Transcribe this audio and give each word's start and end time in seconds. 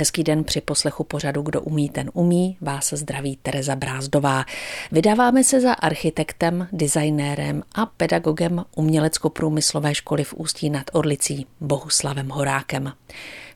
Hezký 0.00 0.24
den 0.24 0.44
při 0.44 0.60
poslechu 0.60 1.04
pořadu 1.04 1.42
Kdo 1.42 1.60
umí, 1.60 1.88
ten 1.88 2.10
umí. 2.14 2.56
Vás 2.60 2.92
zdraví 2.92 3.38
Tereza 3.42 3.76
Brázdová. 3.76 4.44
Vydáváme 4.92 5.44
se 5.44 5.60
za 5.60 5.72
architektem, 5.72 6.68
designérem 6.72 7.62
a 7.74 7.86
pedagogem 7.86 8.64
umělecko-průmyslové 8.76 9.94
školy 9.94 10.24
v 10.24 10.34
Ústí 10.34 10.70
nad 10.70 10.84
Orlicí 10.92 11.46
Bohuslavem 11.60 12.28
Horákem. 12.28 12.92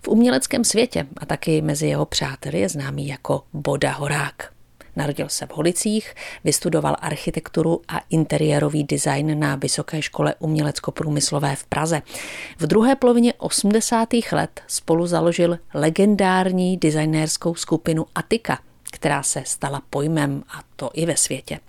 V 0.03 0.09
uměleckém 0.09 0.65
světě 0.65 1.07
a 1.17 1.27
taky 1.27 1.63
mezi 1.63 1.87
jeho 1.87 2.07
přáteli 2.07 2.61
je 2.61 2.69
známý 2.69 3.09
jako 3.09 3.43
Boda 3.53 3.93
Horák. 3.93 4.54
Narodil 4.97 5.29
se 5.29 5.47
v 5.47 5.51
Holicích, 5.51 6.15
vystudoval 6.45 6.97
architekturu 7.01 7.81
a 7.89 8.01
interiérový 8.11 8.85
design 8.85 9.39
na 9.39 9.57
Vysoké 9.57 10.03
škole 10.03 10.35
umělecko-průmyslové 10.39 11.57
v 11.57 11.65
Praze. 11.65 12.03
V 12.59 12.67
druhé 12.67 12.97
polovině 12.97 13.35
80. 13.39 14.09
let 14.33 14.61
spolu 14.67 15.07
založil 15.07 15.59
legendární 15.75 16.77
designérskou 16.77 17.55
skupinu 17.55 18.07
Atika, 18.15 18.59
která 18.93 19.23
se 19.23 19.43
stala 19.47 19.83
pojmem 19.91 20.43
a 20.49 20.63
to 20.77 20.91
i 20.95 21.07
ve 21.07 21.17
světě. 21.17 21.61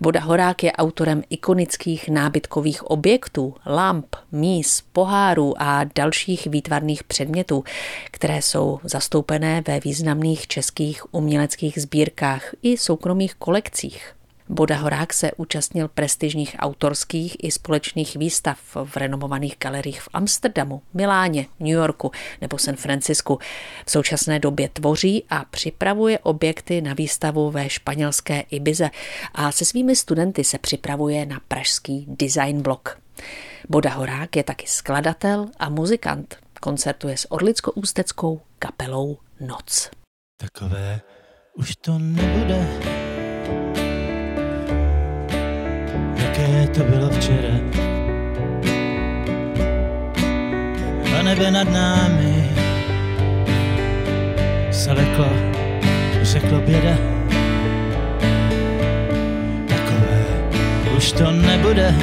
Boda 0.00 0.20
Horák 0.20 0.62
je 0.62 0.72
autorem 0.72 1.22
ikonických 1.30 2.08
nábytkových 2.08 2.82
objektů, 2.82 3.54
lamp, 3.66 4.16
míz, 4.32 4.82
pohárů 4.92 5.62
a 5.62 5.84
dalších 5.94 6.46
výtvarných 6.46 7.04
předmětů, 7.04 7.64
které 8.10 8.42
jsou 8.42 8.80
zastoupené 8.84 9.62
ve 9.66 9.80
významných 9.80 10.46
českých 10.46 11.14
uměleckých 11.14 11.78
sbírkách 11.78 12.54
i 12.62 12.76
soukromých 12.76 13.34
kolekcích. 13.34 14.14
Boda 14.48 14.76
Horák 14.76 15.12
se 15.12 15.32
účastnil 15.36 15.88
prestižních 15.88 16.56
autorských 16.58 17.36
i 17.42 17.50
společných 17.50 18.16
výstav 18.16 18.58
v 18.84 18.96
renomovaných 18.96 19.56
galeriích 19.58 20.02
v 20.02 20.08
Amsterdamu, 20.12 20.82
Miláně, 20.94 21.46
New 21.60 21.68
Yorku 21.68 22.10
nebo 22.40 22.58
San 22.58 22.76
Francisku. 22.76 23.38
V 23.86 23.90
současné 23.90 24.38
době 24.38 24.68
tvoří 24.68 25.24
a 25.30 25.44
připravuje 25.44 26.18
objekty 26.18 26.80
na 26.80 26.94
výstavu 26.94 27.50
ve 27.50 27.68
španělské 27.68 28.40
Ibize 28.40 28.90
a 29.34 29.52
se 29.52 29.64
svými 29.64 29.96
studenty 29.96 30.44
se 30.44 30.58
připravuje 30.58 31.26
na 31.26 31.40
pražský 31.48 32.06
design 32.08 32.62
blok. 32.62 32.98
Boda 33.68 33.90
Horák 33.90 34.36
je 34.36 34.44
taky 34.44 34.66
skladatel 34.66 35.48
a 35.58 35.68
muzikant. 35.68 36.36
Koncertuje 36.60 37.16
s 37.16 37.30
Orlicko-Ústeckou 37.30 38.40
kapelou 38.58 39.18
Noc. 39.40 39.90
Takové 40.36 41.00
už 41.54 41.76
to 41.76 41.98
nebude 41.98 42.80
to 46.74 46.84
bylo 46.84 47.10
včera. 47.10 47.54
A 51.18 51.22
nebe 51.22 51.50
nad 51.50 51.72
námi 51.72 52.50
se 54.70 54.92
leklo, 54.92 55.26
řeklo 56.22 56.60
běda. 56.60 56.96
Takové 59.68 60.24
už 60.96 61.12
to 61.12 61.30
nebude, 61.30 61.94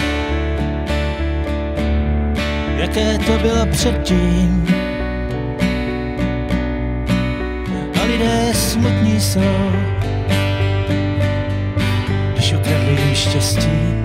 jaké 2.78 3.18
to 3.18 3.32
bylo 3.38 3.66
předtím. 3.66 4.68
A 8.02 8.06
lidé 8.06 8.54
smutní 8.54 9.20
jsou, 9.20 9.72
když 12.34 12.54
ukradli 12.54 12.98
jim 13.06 13.16
štěstí. 13.16 14.02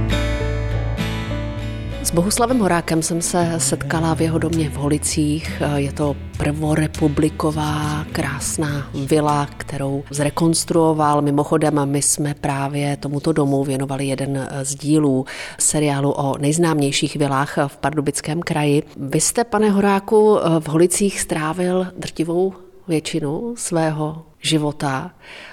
S 2.06 2.10
Bohuslavem 2.10 2.58
Horákem 2.58 3.02
jsem 3.02 3.22
se 3.22 3.54
setkala 3.58 4.14
v 4.14 4.20
jeho 4.20 4.38
domě 4.38 4.70
v 4.70 4.74
Holicích. 4.74 5.62
Je 5.76 5.92
to 5.92 6.16
prvorepubliková 6.38 8.04
krásná 8.12 8.90
vila, 8.94 9.46
kterou 9.56 10.04
zrekonstruoval. 10.10 11.22
Mimochodem, 11.22 11.86
my 11.86 12.02
jsme 12.02 12.34
právě 12.34 12.96
tomuto 12.96 13.32
domu 13.32 13.64
věnovali 13.64 14.06
jeden 14.06 14.48
z 14.62 14.74
dílů 14.74 15.26
seriálu 15.58 16.12
o 16.12 16.38
nejznámějších 16.38 17.16
vilách 17.16 17.58
v 17.66 17.76
Pardubickém 17.76 18.42
kraji. 18.42 18.82
Vy 18.96 19.20
jste, 19.20 19.44
pane 19.44 19.70
Horáku, 19.70 20.38
v 20.60 20.68
Holicích 20.68 21.20
strávil 21.20 21.86
drtivou 21.98 22.54
většinu 22.88 23.54
svého 23.56 24.22
života. 24.42 25.10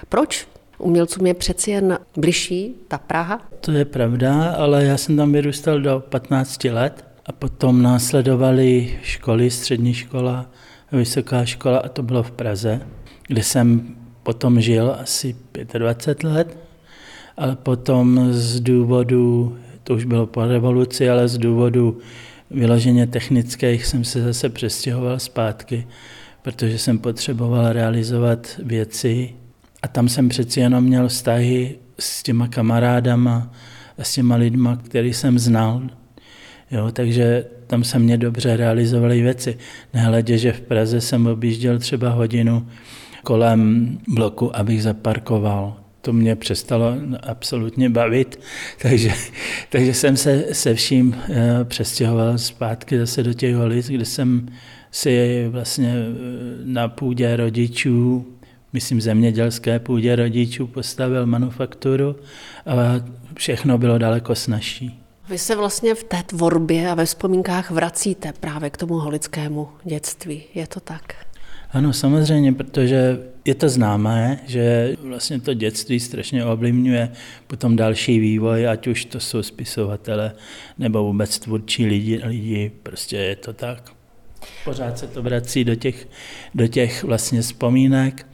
Proč 0.08 0.46
Umělcům 0.78 1.26
je 1.26 1.34
přeci 1.34 1.70
jen 1.70 1.98
bližší 2.16 2.74
ta 2.88 2.98
Praha? 2.98 3.40
To 3.60 3.72
je 3.72 3.84
pravda, 3.84 4.50
ale 4.50 4.84
já 4.84 4.96
jsem 4.96 5.16
tam 5.16 5.32
vyrůstal 5.32 5.80
do 5.80 6.02
15 6.08 6.64
let 6.64 7.04
a 7.26 7.32
potom 7.32 7.82
následovaly 7.82 8.98
školy, 9.02 9.50
střední 9.50 9.94
škola, 9.94 10.46
vysoká 10.92 11.44
škola 11.44 11.78
a 11.78 11.88
to 11.88 12.02
bylo 12.02 12.22
v 12.22 12.30
Praze, 12.30 12.80
kde 13.26 13.42
jsem 13.42 13.96
potom 14.22 14.60
žil 14.60 14.96
asi 15.00 15.36
25 15.78 16.28
let, 16.30 16.58
ale 17.36 17.56
potom 17.56 18.32
z 18.32 18.60
důvodu, 18.60 19.56
to 19.84 19.94
už 19.94 20.04
bylo 20.04 20.26
po 20.26 20.44
revoluci, 20.44 21.10
ale 21.10 21.28
z 21.28 21.38
důvodu 21.38 21.98
vyloženě 22.50 23.06
technických 23.06 23.86
jsem 23.86 24.04
se 24.04 24.22
zase 24.22 24.48
přestěhoval 24.48 25.18
zpátky, 25.18 25.86
protože 26.42 26.78
jsem 26.78 26.98
potřeboval 26.98 27.72
realizovat 27.72 28.60
věci, 28.62 29.34
a 29.84 29.88
tam 29.88 30.08
jsem 30.08 30.28
přeci 30.28 30.60
jenom 30.60 30.84
měl 30.84 31.08
vztahy 31.08 31.78
s 31.98 32.22
těma 32.22 32.48
kamarádama 32.48 33.52
a 33.98 34.04
s 34.04 34.14
těma 34.14 34.36
lidma, 34.36 34.76
který 34.76 35.12
jsem 35.12 35.38
znal. 35.38 35.82
Jo, 36.70 36.90
takže 36.92 37.44
tam 37.66 37.84
se 37.84 37.98
mě 37.98 38.16
dobře 38.16 38.56
realizovaly 38.56 39.22
věci. 39.22 39.58
Nehledě, 39.94 40.38
že 40.38 40.52
v 40.52 40.60
Praze 40.60 41.00
jsem 41.00 41.26
objížděl 41.26 41.78
třeba 41.78 42.10
hodinu 42.10 42.68
kolem 43.22 43.90
bloku, 44.08 44.56
abych 44.56 44.82
zaparkoval. 44.82 45.76
To 46.00 46.12
mě 46.12 46.36
přestalo 46.36 46.94
absolutně 47.22 47.90
bavit, 47.90 48.40
takže, 48.82 49.10
takže 49.68 49.94
jsem 49.94 50.16
se 50.16 50.44
se 50.52 50.74
vším 50.74 51.16
eh, 51.28 51.64
přestěhoval 51.64 52.38
zpátky 52.38 52.98
zase 52.98 53.22
do 53.22 53.32
těch 53.32 53.54
holic, 53.54 53.88
kde 53.88 54.04
jsem 54.04 54.48
si 54.90 55.46
vlastně 55.48 55.94
eh, 55.94 56.12
na 56.64 56.88
půdě 56.88 57.36
rodičů 57.36 58.26
myslím, 58.74 59.00
zemědělské 59.00 59.78
půdě 59.78 60.16
rodičů 60.16 60.66
postavil 60.66 61.26
manufakturu 61.26 62.16
a 62.66 63.04
všechno 63.34 63.78
bylo 63.78 63.98
daleko 63.98 64.34
snažší. 64.34 65.00
Vy 65.28 65.38
se 65.38 65.56
vlastně 65.56 65.94
v 65.94 66.04
té 66.04 66.22
tvorbě 66.22 66.90
a 66.90 66.94
ve 66.94 67.04
vzpomínkách 67.04 67.70
vracíte 67.70 68.32
právě 68.40 68.70
k 68.70 68.76
tomu 68.76 68.94
holickému 68.94 69.68
dětství. 69.84 70.42
Je 70.54 70.66
to 70.66 70.80
tak? 70.80 71.14
Ano, 71.70 71.92
samozřejmě, 71.92 72.52
protože 72.52 73.18
je 73.44 73.54
to 73.54 73.68
známé, 73.68 74.40
že 74.46 74.96
vlastně 75.02 75.40
to 75.40 75.54
dětství 75.54 76.00
strašně 76.00 76.44
ovlivňuje 76.44 77.12
potom 77.46 77.76
další 77.76 78.18
vývoj, 78.18 78.68
ať 78.68 78.86
už 78.86 79.04
to 79.04 79.20
jsou 79.20 79.42
spisovatele 79.42 80.32
nebo 80.78 81.04
vůbec 81.04 81.38
tvůrčí 81.38 81.86
lidi, 81.86 82.20
lidi 82.24 82.72
prostě 82.82 83.16
je 83.16 83.36
to 83.36 83.52
tak. 83.52 83.92
Pořád 84.64 84.98
se 84.98 85.06
to 85.06 85.22
vrací 85.22 85.64
do 85.64 85.74
těch, 85.74 86.08
do 86.54 86.66
těch 86.66 87.04
vlastně 87.04 87.42
vzpomínek 87.42 88.26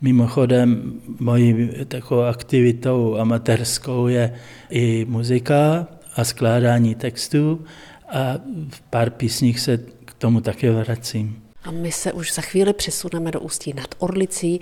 Mimochodem, 0.00 1.00
mojí 1.20 1.70
takovou 1.88 2.22
aktivitou 2.22 3.16
amatérskou 3.16 4.06
je 4.06 4.34
i 4.70 5.06
muzika 5.08 5.86
a 6.16 6.24
skládání 6.24 6.94
textů 6.94 7.64
a 8.08 8.38
v 8.70 8.80
pár 8.80 9.10
písních 9.10 9.60
se 9.60 9.78
k 10.04 10.14
tomu 10.14 10.40
také 10.40 10.70
vracím. 10.70 11.42
A 11.64 11.70
my 11.70 11.92
se 11.92 12.12
už 12.12 12.34
za 12.34 12.42
chvíli 12.42 12.72
přesuneme 12.72 13.30
do 13.30 13.40
Ústí 13.40 13.72
nad 13.72 13.94
Orlicí, 13.98 14.60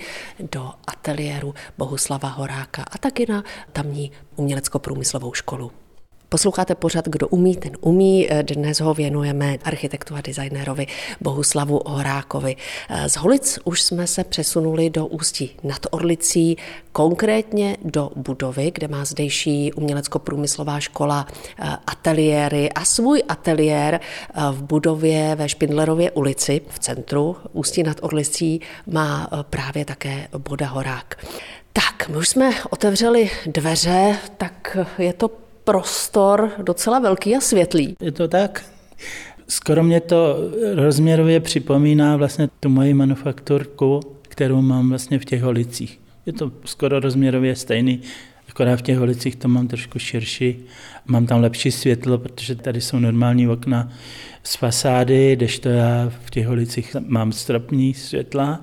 do 0.53 0.71
ateliéru 0.87 1.55
Bohuslava 1.79 2.29
Horáka 2.29 2.83
a 2.83 2.99
taky 2.99 3.27
na 3.29 3.45
tamní 3.73 4.13
umělecko-průmyslovou 4.37 5.33
školu. 5.33 5.73
Posloucháte 6.33 6.75
pořad 6.75 7.09
Kdo 7.09 7.29
umí, 7.29 7.57
ten 7.57 7.73
umí. 7.81 8.29
Dnes 8.43 8.81
ho 8.81 8.95
věnujeme 8.95 9.59
architektu 9.65 10.15
a 10.15 10.21
designérovi 10.21 10.87
Bohuslavu 11.21 11.81
Horákovi. 11.87 12.57
Z 13.07 13.17
Holic 13.17 13.59
už 13.65 13.83
jsme 13.83 14.07
se 14.07 14.25
přesunuli 14.25 14.91
do 14.91 15.07
Ústí 15.07 15.51
nad 15.63 15.87
Orlicí, 15.91 16.57
konkrétně 16.93 17.77
do 17.85 18.11
budovy, 18.17 18.71
kde 18.75 18.89
má 18.89 19.05
zdejší 19.05 19.73
umělecko-průmyslová 19.73 20.81
škola 20.81 21.27
eh, 21.29 21.77
ateliéry 21.87 22.73
a 22.73 22.85
svůj 22.85 23.23
ateliér 23.29 24.01
eh, 24.01 24.41
v 24.53 24.63
budově 24.63 25.35
ve 25.35 25.49
Špindlerově 25.49 26.11
ulici 26.11 26.61
v 26.69 26.79
centru 26.79 27.37
Ústí 27.53 27.83
nad 27.83 27.97
Orlicí 28.03 28.61
má 28.87 29.29
eh, 29.33 29.37
právě 29.51 29.85
také 29.85 30.29
Boda 30.39 30.67
Horák. 30.67 31.27
Tak, 31.73 32.09
my 32.09 32.17
už 32.17 32.29
jsme 32.29 32.51
otevřeli 32.71 33.31
dveře, 33.47 34.17
tak 34.37 34.77
je 34.99 35.13
to 35.13 35.42
prostor 35.65 36.51
docela 36.63 36.99
velký 36.99 37.37
a 37.37 37.41
světlý. 37.41 37.97
Je 38.01 38.13
to 38.13 38.29
tak? 38.29 38.65
Skoro 39.49 39.83
mě 39.83 40.01
to 40.01 40.37
rozměrově 40.75 41.41
připomíná 41.41 42.17
vlastně 42.17 42.49
tu 42.61 42.69
moji 42.69 42.95
manufakturku, 42.95 44.01
kterou 44.23 44.63
mám 44.63 44.89
vlastně 44.89 45.19
v 45.19 45.25
těch 45.25 45.43
holicích. 45.43 46.01
Je 46.27 46.33
to 46.33 46.53
skoro 46.65 47.01
rozměrově 47.01 47.57
stejný, 47.57 48.01
Akorát 48.53 48.77
v 48.77 48.83
těch 48.83 48.99
holicích 48.99 49.37
to 49.37 49.49
mám 49.49 49.69
trošku 49.69 49.99
širší, 49.99 50.57
mám 51.07 51.27
tam 51.27 51.41
lepší 51.41 51.71
světlo, 51.71 52.19
protože 52.19 52.55
tady 52.55 52.81
jsou 52.81 52.99
normální 52.99 53.49
okna 53.49 53.89
z 54.43 54.57
fasády, 54.57 55.39
to 55.61 55.69
já 55.69 56.13
v 56.25 56.31
těch 56.31 56.47
holicích 56.47 56.97
mám 57.07 57.33
stropní 57.33 57.95
světla, 57.95 58.61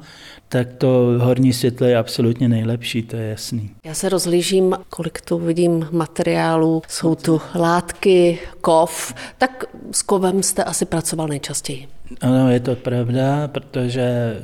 tak 0.49 0.73
to 0.73 0.87
horní 1.17 1.53
světlo 1.53 1.87
je 1.87 1.97
absolutně 1.97 2.49
nejlepší, 2.49 3.03
to 3.03 3.15
je 3.15 3.29
jasný. 3.29 3.69
Já 3.85 3.93
se 3.93 4.09
rozlížím, 4.09 4.75
kolik 4.89 5.21
tu 5.21 5.37
vidím 5.37 5.87
materiálů, 5.91 6.81
jsou 6.87 7.15
tu 7.15 7.41
látky, 7.55 8.39
kov, 8.61 9.13
tak 9.37 9.65
s 9.91 10.01
kovem 10.01 10.43
jste 10.43 10.63
asi 10.63 10.85
pracoval 10.85 11.27
nejčastěji. 11.27 11.87
Ano, 12.21 12.51
je 12.51 12.59
to 12.59 12.75
pravda, 12.75 13.47
protože 13.47 14.37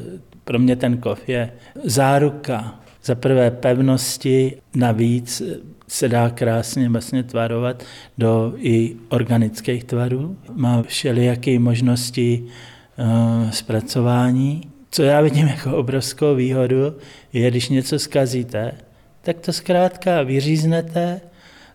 pro 0.44 0.60
mě 0.60 0.76
ten 0.76 0.98
kov 0.98 1.30
je 1.30 1.52
záruka 1.84 2.80
za 3.06 3.16
prvé 3.16 3.52
pevnosti, 3.52 4.58
navíc 4.76 5.42
se 5.88 6.10
dá 6.10 6.30
krásně 6.30 6.90
vlastně 6.90 7.24
tvarovat 7.24 7.84
do 8.18 8.54
i 8.58 8.96
organických 9.10 9.84
tvarů. 9.84 10.38
Má 10.54 10.84
všelijaké 10.84 11.60
možnosti 11.60 12.44
uh, 12.44 13.50
zpracování. 13.52 14.62
Co 14.92 15.04
já 15.04 15.22
vidím 15.22 15.48
jako 15.48 15.78
obrovskou 15.78 16.36
výhodu, 16.36 16.96
je, 17.34 17.52
když 17.52 17.70
něco 17.70 18.00
zkazíte, 18.00 18.72
tak 19.22 19.40
to 19.40 19.54
zkrátka 19.54 20.24
vyříznete, 20.24 21.22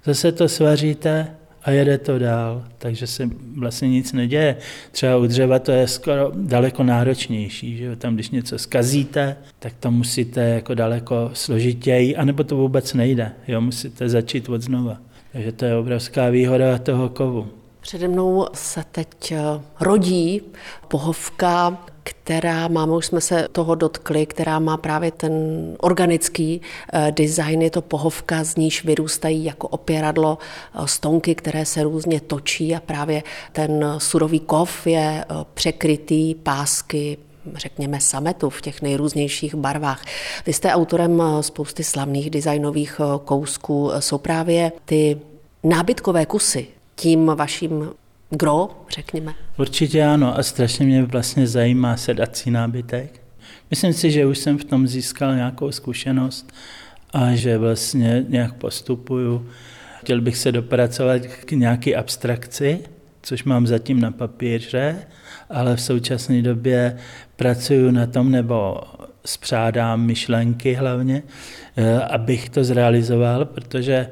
zase 0.05 0.33
to 0.33 0.49
svaříte 0.49 1.27
a 1.63 1.71
jede 1.71 1.99
to 1.99 2.19
dál, 2.19 2.65
takže 2.79 3.07
se 3.07 3.31
vlastně 3.57 3.89
nic 3.89 4.13
neděje. 4.13 4.57
Třeba 4.93 5.17
u 5.17 5.27
dřeva 5.27 5.59
to 5.59 5.73
je 5.73 5.89
skoro 5.89 6.33
daleko 6.35 6.83
náročnější, 6.83 7.77
že 7.77 7.97
tam 7.97 8.15
když 8.15 8.31
něco 8.31 8.59
skazíte, 8.59 9.37
tak 9.59 9.73
to 9.81 9.91
musíte 9.91 10.41
jako 10.41 10.75
daleko 10.75 11.31
složitěji, 11.33 12.17
anebo 12.17 12.45
to 12.45 12.57
vůbec 12.57 12.95
nejde, 12.95 13.33
jo, 13.49 13.61
musíte 13.61 14.09
začít 14.09 14.49
od 14.49 14.63
znova. 14.63 14.97
Takže 15.33 15.53
to 15.53 15.65
je 15.65 15.77
obrovská 15.77 16.29
výhoda 16.29 16.79
toho 16.79 17.09
kovu. 17.09 17.49
Přede 17.81 18.09
mnou 18.09 18.47
se 18.55 18.85
teď 18.93 19.33
eh, 19.33 19.39
rodí 19.81 20.43
pohovka, 20.89 21.79
která, 22.11 22.69
máme, 22.69 22.93
už 22.93 23.07
jsme 23.07 23.21
se 23.21 23.49
toho 23.53 23.75
dotkli, 23.75 24.27
která 24.27 24.59
má 24.59 24.77
právě 24.77 25.11
ten 25.11 25.33
organický 25.81 26.61
eh, 26.93 27.13
design, 27.13 27.63
je 27.63 27.71
to 27.71 27.83
pohovka, 27.83 28.45
z 28.45 28.57
níž 28.57 28.85
vyrůstají 28.85 29.45
jako 29.45 29.69
opěradlo 29.69 30.39
eh, 30.39 30.89
stonky, 30.89 31.35
které 31.35 31.65
se 31.67 31.83
různě 31.83 32.21
točí 32.21 32.77
a 32.77 32.81
právě 32.81 33.23
ten 33.53 33.95
surový 33.99 34.41
kov 34.41 34.87
je 34.87 35.25
překrytý 35.55 36.35
pásky 36.35 37.17
řekněme, 37.55 38.01
sametu 38.01 38.51
v 38.51 38.61
těch 38.61 38.83
nejrůznějších 38.83 39.55
barvách. 39.55 40.05
Vy 40.47 40.53
jste 40.53 40.73
autorem 40.73 41.23
spousty 41.41 41.85
slavných 41.85 42.31
designových 42.31 43.01
kousků. 43.25 43.91
Jsou 43.99 44.19
právě 44.19 44.73
ty 44.85 45.21
nábytkové 45.65 46.27
kusy 46.27 46.67
tím 47.01 47.27
vaším 47.27 47.91
gro, 48.31 48.69
řekněme? 48.95 49.35
Určitě 49.59 50.05
ano 50.05 50.39
a 50.39 50.43
strašně 50.43 50.87
mě 50.87 51.03
vlastně 51.03 51.47
zajímá 51.47 51.97
sedací 51.97 52.51
nábytek. 52.51 53.21
Myslím 53.71 53.93
si, 53.93 54.11
že 54.11 54.27
už 54.27 54.39
jsem 54.39 54.59
v 54.59 54.65
tom 54.65 54.87
získal 54.87 55.35
nějakou 55.35 55.73
zkušenost 55.73 56.53
a 57.13 57.35
že 57.35 57.59
vlastně 57.59 58.25
nějak 58.29 58.55
postupuju. 58.55 59.49
Chtěl 60.01 60.21
bych 60.21 60.37
se 60.37 60.53
dopracovat 60.53 61.23
k 61.27 61.53
nějaké 61.53 61.95
abstrakci, 61.95 62.81
což 63.23 63.45
mám 63.45 63.67
zatím 63.67 64.01
na 64.01 64.11
papíře, 64.11 64.97
ale 65.51 65.77
v 65.77 65.81
současné 65.81 66.43
době 66.43 66.99
pracuju 67.37 67.91
na 67.91 68.07
tom 68.07 68.31
nebo 68.31 68.81
spřádám 69.25 70.01
myšlenky 70.01 70.75
hlavně, 70.75 71.23
eh, 71.77 72.01
abych 72.01 72.51
to 72.51 72.65
zrealizoval, 72.65 73.45
protože 73.45 74.11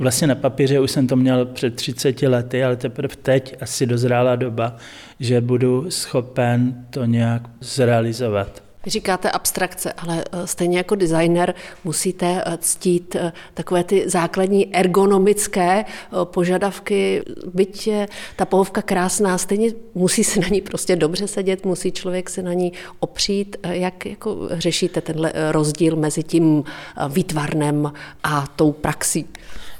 Vlastně 0.00 0.26
na 0.26 0.34
papíře 0.34 0.80
už 0.80 0.90
jsem 0.90 1.06
to 1.06 1.16
měl 1.16 1.46
před 1.46 1.74
30 1.74 2.22
lety, 2.22 2.64
ale 2.64 2.76
teprve 2.76 3.16
teď 3.22 3.56
asi 3.60 3.86
dozrála 3.86 4.36
doba, 4.36 4.76
že 5.20 5.40
budu 5.40 5.90
schopen 5.90 6.86
to 6.90 7.04
nějak 7.04 7.42
zrealizovat. 7.60 8.62
Vy 8.84 8.90
říkáte 8.90 9.30
abstrakce, 9.30 9.92
ale 9.92 10.24
eh, 10.32 10.46
stejně 10.46 10.78
jako 10.78 10.94
designer 10.94 11.54
musíte 11.84 12.42
eh, 12.46 12.58
ctít 12.60 13.16
eh, 13.16 13.32
takové 13.54 13.84
ty 13.84 14.08
základní 14.08 14.76
ergonomické 14.76 15.84
požadavky. 16.24 17.22
Byť 17.54 17.86
je 17.86 18.08
ta 18.36 18.44
pohovka 18.44 18.82
krásná, 18.82 19.38
stejně 19.38 19.72
musí 19.94 20.24
se 20.24 20.40
na 20.40 20.48
ní 20.48 20.60
prostě 20.60 20.96
dobře 20.96 21.28
sedět, 21.28 21.64
musí 21.64 21.92
člověk 21.92 22.30
se 22.30 22.42
na 22.42 22.52
ní 22.52 22.72
opřít. 23.00 23.56
Jak 23.62 24.06
jako 24.06 24.48
řešíte 24.50 25.00
tenhle 25.00 25.32
rozdíl 25.50 25.96
mezi 25.96 26.22
tím 26.22 26.64
výtvarnem 27.08 27.92
a 28.24 28.46
tou 28.56 28.72
praxí? 28.72 29.26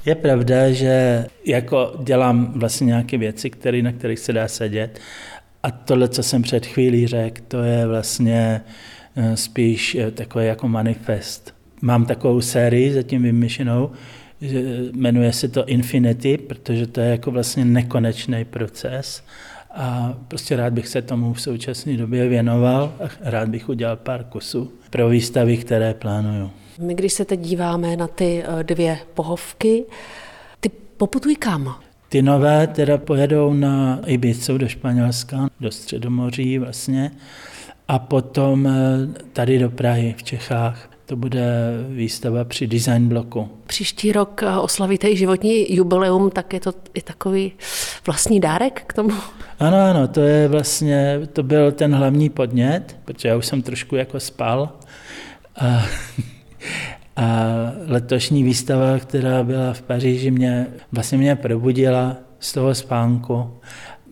Je 0.05 0.15
pravda, 0.15 0.71
že 0.71 1.25
jako 1.45 1.95
dělám 2.03 2.53
vlastně 2.55 2.85
nějaké 2.85 3.17
věci, 3.17 3.49
které, 3.49 3.81
na 3.81 3.91
kterých 3.91 4.19
se 4.19 4.33
dá 4.33 4.47
sedět. 4.47 4.99
A 5.63 5.71
tohle, 5.71 6.07
co 6.07 6.23
jsem 6.23 6.41
před 6.41 6.65
chvílí 6.65 7.07
řekl, 7.07 7.41
to 7.47 7.63
je 7.63 7.87
vlastně 7.87 8.61
eh, 9.15 9.37
spíš 9.37 9.95
eh, 9.95 10.11
takový 10.11 10.45
jako 10.45 10.67
manifest. 10.67 11.53
Mám 11.81 12.05
takovou 12.05 12.41
sérii 12.41 12.93
zatím 12.93 13.23
vymyšlenou, 13.23 13.91
jmenuje 14.93 15.33
se 15.33 15.47
to 15.47 15.65
Infinity, 15.65 16.37
protože 16.37 16.87
to 16.87 17.01
je 17.01 17.09
jako 17.09 17.31
vlastně 17.31 17.65
nekonečný 17.65 18.45
proces 18.45 19.23
a 19.71 20.17
prostě 20.27 20.55
rád 20.55 20.73
bych 20.73 20.87
se 20.87 21.01
tomu 21.01 21.33
v 21.33 21.41
současné 21.41 21.97
době 21.97 22.27
věnoval 22.27 22.93
a 22.99 23.29
rád 23.29 23.49
bych 23.49 23.69
udělal 23.69 23.95
pár 23.95 24.23
kusů 24.23 24.71
pro 24.89 25.09
výstavy, 25.09 25.57
které 25.57 25.93
plánuju. 25.93 26.51
My, 26.79 26.95
když 26.95 27.13
se 27.13 27.25
teď 27.25 27.39
díváme 27.39 27.95
na 27.95 28.07
ty 28.07 28.43
eh, 28.43 28.63
dvě 28.63 28.99
pohovky, 29.13 29.85
ty 30.59 30.69
poputují 30.97 31.35
kam? 31.35 31.75
Ty 32.09 32.21
nové 32.21 32.67
teda 32.67 32.97
pojedou 32.97 33.53
na 33.53 33.99
Ibizu 34.05 34.57
do 34.57 34.67
Španělska, 34.67 35.49
do 35.59 35.71
Středomoří 35.71 36.57
vlastně, 36.57 37.11
a 37.87 37.99
potom 37.99 38.67
eh, 38.67 38.71
tady 39.33 39.59
do 39.59 39.69
Prahy 39.69 40.15
v 40.17 40.23
Čechách. 40.23 40.89
To 41.05 41.15
bude 41.15 41.43
výstava 41.89 42.43
při 42.43 42.67
design 42.67 43.07
bloku. 43.07 43.49
Příští 43.67 44.11
rok 44.11 44.43
eh, 44.43 44.57
oslavíte 44.57 45.09
i 45.09 45.17
životní 45.17 45.75
jubileum, 45.75 46.29
tak 46.29 46.53
je 46.53 46.59
to 46.59 46.73
i 46.93 47.01
takový 47.01 47.51
vlastní 48.05 48.39
dárek 48.39 48.83
k 48.87 48.93
tomu? 48.93 49.11
Ano, 49.59 49.77
ano, 49.77 50.07
to 50.07 50.21
je 50.21 50.47
vlastně, 50.47 51.19
to 51.33 51.43
byl 51.43 51.71
ten 51.71 51.95
hlavní 51.95 52.29
podnět, 52.29 52.95
protože 53.05 53.29
já 53.29 53.37
už 53.37 53.45
jsem 53.45 53.61
trošku 53.61 53.95
jako 53.95 54.19
spal. 54.19 54.69
A 55.55 55.85
a 57.15 57.45
letošní 57.87 58.43
výstava, 58.43 58.99
která 58.99 59.43
byla 59.43 59.73
v 59.73 59.81
Paříži, 59.81 60.31
mě 60.31 60.67
vlastně 60.91 61.17
mě 61.17 61.35
probudila 61.35 62.17
z 62.39 62.53
toho 62.53 62.75
spánku. 62.75 63.49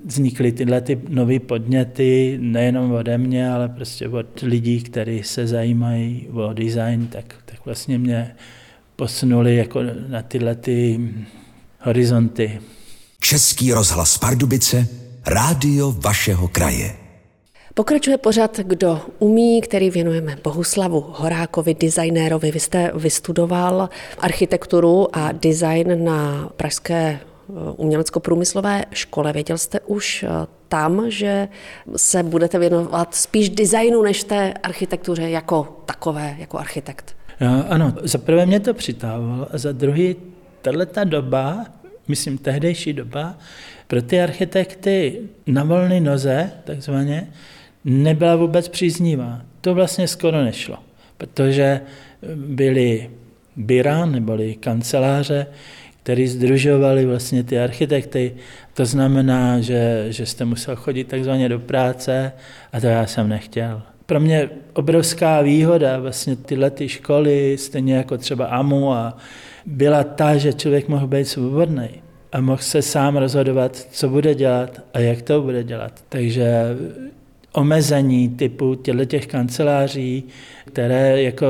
Vznikly 0.05 0.51
tyhle 0.51 0.81
ty 0.81 1.01
nové 1.09 1.39
podněty 1.39 2.37
nejenom 2.41 2.91
ode 2.91 3.17
mě, 3.17 3.51
ale 3.51 3.69
prostě 3.69 4.09
od 4.09 4.41
lidí, 4.41 4.81
kteří 4.81 5.23
se 5.23 5.47
zajímají 5.47 6.27
o 6.31 6.53
design, 6.53 7.07
tak, 7.07 7.35
tak 7.45 7.65
vlastně 7.65 7.97
mě 7.97 8.35
posunuli 8.95 9.55
jako 9.55 9.79
na 10.07 10.21
tyhle 10.21 10.55
ty 10.55 10.99
horizonty. 11.79 12.59
Český 13.21 13.73
rozhlas 13.73 14.17
Pardubice, 14.17 14.87
rádio 15.25 15.91
vašeho 15.91 16.47
kraje. 16.47 16.98
Pokračuje 17.73 18.17
pořad 18.17 18.57
Kdo 18.57 19.01
umí, 19.19 19.61
který 19.61 19.89
věnujeme 19.89 20.37
Bohuslavu 20.43 21.05
Horákovi, 21.09 21.73
designérovi. 21.73 22.51
Vy 22.51 22.59
jste 22.59 22.91
vystudoval 22.95 23.89
architekturu 24.19 25.07
a 25.13 25.31
design 25.31 26.03
na 26.03 26.49
Pražské 26.57 27.19
eh, 27.19 27.53
umělecko-průmyslové 27.77 28.85
škole. 28.91 29.33
Věděl 29.33 29.57
jste 29.57 29.79
už 29.79 30.23
eh, 30.23 30.29
tam, 30.67 31.05
že 31.07 31.47
se 31.95 32.23
budete 32.23 32.59
věnovat 32.59 33.15
spíš 33.15 33.49
designu 33.49 34.01
než 34.01 34.23
té 34.23 34.53
architektuře 34.53 35.29
jako 35.29 35.83
takové, 35.85 36.35
jako 36.39 36.57
architekt? 36.57 37.15
Já, 37.39 37.61
ano, 37.61 37.93
za 38.03 38.17
prvé 38.17 38.45
mě 38.45 38.59
to 38.59 38.73
přitávalo 38.73 39.47
a 39.51 39.57
za 39.57 39.71
druhý 39.71 40.15
tato 40.61 41.03
doba, 41.03 41.65
myslím 42.07 42.37
tehdejší 42.37 42.93
doba, 42.93 43.37
pro 43.87 44.01
ty 44.01 44.21
architekty 44.21 45.21
na 45.47 45.63
volné 45.63 45.99
noze, 45.99 46.51
takzvaně, 46.63 47.27
nebyla 47.85 48.35
vůbec 48.35 48.67
příznivá. 48.67 49.41
To 49.61 49.73
vlastně 49.73 50.07
skoro 50.07 50.43
nešlo, 50.43 50.77
protože 51.17 51.81
byly 52.35 53.09
byra 53.55 54.05
neboli 54.05 54.55
kanceláře, 54.55 55.47
které 56.03 56.27
združovaly 56.27 57.05
vlastně 57.05 57.43
ty 57.43 57.59
architekty. 57.59 58.35
To 58.73 58.85
znamená, 58.85 59.59
že, 59.61 60.05
že 60.09 60.25
jste 60.25 60.45
musel 60.45 60.75
chodit 60.75 61.03
takzvaně 61.03 61.49
do 61.49 61.59
práce 61.59 62.31
a 62.73 62.79
to 62.79 62.87
já 62.87 63.07
jsem 63.07 63.29
nechtěl. 63.29 63.81
Pro 64.05 64.19
mě 64.19 64.49
obrovská 64.73 65.41
výhoda 65.41 65.99
vlastně 65.99 66.35
tyhle 66.35 66.69
ty 66.69 66.89
školy, 66.89 67.57
stejně 67.57 67.95
jako 67.95 68.17
třeba 68.17 68.45
AMU, 68.45 68.93
a 68.93 69.17
byla 69.65 70.03
ta, 70.03 70.37
že 70.37 70.53
člověk 70.53 70.87
mohl 70.87 71.07
být 71.07 71.25
svobodný 71.25 71.89
a 72.31 72.41
mohl 72.41 72.61
se 72.61 72.81
sám 72.81 73.17
rozhodovat, 73.17 73.75
co 73.75 74.09
bude 74.09 74.35
dělat 74.35 74.81
a 74.93 74.99
jak 74.99 75.21
to 75.21 75.41
bude 75.41 75.63
dělat. 75.63 76.03
Takže 76.09 76.63
omezení 77.59 78.29
typu 78.29 78.75
těch 79.05 79.27
kanceláří, 79.27 80.23
které 80.65 81.23
jako 81.23 81.45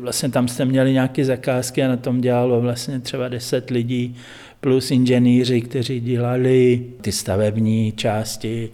vlastně 0.00 0.28
tam 0.28 0.48
jste 0.48 0.64
měli 0.64 0.92
nějaké 0.92 1.24
zakázky 1.24 1.82
a 1.82 1.88
na 1.88 1.96
tom 1.96 2.20
dělalo 2.20 2.60
vlastně 2.60 3.00
třeba 3.00 3.28
10 3.28 3.70
lidí 3.70 4.16
plus 4.60 4.90
inženýři, 4.90 5.60
kteří 5.60 6.00
dělali 6.00 6.84
ty 7.00 7.12
stavební 7.12 7.92
části 7.92 8.70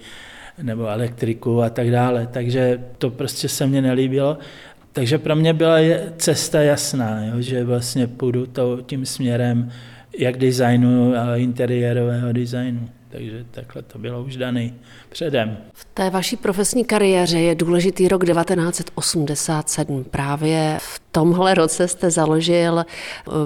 nebo 0.63 0.87
elektriku 0.87 1.63
a 1.63 1.71
tak 1.71 1.91
dále. 1.91 2.29
Takže 2.33 2.81
to 2.99 3.11
prostě 3.11 3.49
se 3.49 3.67
mně 3.67 3.83
nelíbilo. 3.83 4.39
Takže 4.93 5.19
pro 5.19 5.37
mě 5.37 5.53
byla 5.53 5.77
cesta 6.17 6.63
jasná, 6.63 7.25
jo, 7.25 7.41
že 7.41 7.65
vlastně 7.65 8.07
půjdu 8.07 8.47
to, 8.47 8.79
tím 8.87 9.07
směrem 9.07 9.71
jak 10.19 10.37
designu 10.37 11.15
a 11.17 11.37
interiérového 11.37 12.33
designu. 12.33 12.89
Takže 13.19 13.45
takhle 13.51 13.83
to 13.83 13.99
bylo 13.99 14.23
už 14.23 14.37
daný 14.37 14.75
předem. 15.09 15.57
V 15.73 15.85
té 15.95 16.11
vaší 16.11 16.37
profesní 16.37 16.85
kariéře 16.85 17.39
je 17.39 17.55
důležitý 17.55 18.09
rok 18.09 18.25
1987. 18.27 20.05
Právě 20.05 20.77
v 20.81 21.01
tomhle 21.13 21.55
roce 21.55 21.89
jste 21.89 22.11
založil 22.11 22.79
eh, 22.79 22.85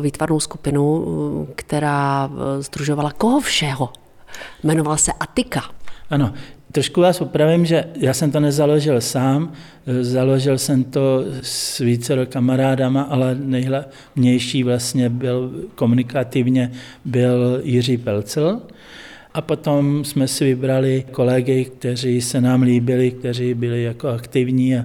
výtvarnou 0.03 0.41
skupinu, 0.41 1.07
eh, 1.49 1.53
která 1.55 2.31
združovala 2.61 3.11
koho 3.11 3.41
všeho. 3.41 3.93
Jmenovala 4.63 4.97
se 4.97 5.13
Atika. 5.13 5.63
Ano, 6.11 6.33
Trošku 6.73 7.01
vás 7.01 7.21
opravím, 7.21 7.67
že 7.67 7.85
já 7.95 8.15
jsem 8.15 8.31
to 8.31 8.41
nezaložil 8.41 9.01
sám, 9.01 9.53
založil 10.01 10.59
jsem 10.59 10.85
to 10.85 11.25
s 11.43 11.79
více 11.79 12.27
kamarádama, 12.27 13.03
ale 13.03 13.35
nejhlavnější 13.35 14.63
vlastně 14.63 15.09
byl 15.09 15.53
komunikativně 15.75 16.73
byl 17.05 17.61
Jiří 17.65 17.97
Pelcel. 17.97 18.61
A 19.35 19.41
potom 19.41 20.05
jsme 20.05 20.29
si 20.29 20.45
vybrali 20.45 21.05
kolegy, 21.11 21.65
kteří 21.65 22.21
se 22.21 22.41
nám 22.41 22.63
líbili, 22.63 23.11
kteří 23.11 23.55
byli 23.55 23.83
jako 23.83 24.09
aktivní 24.09 24.77
a 24.77 24.85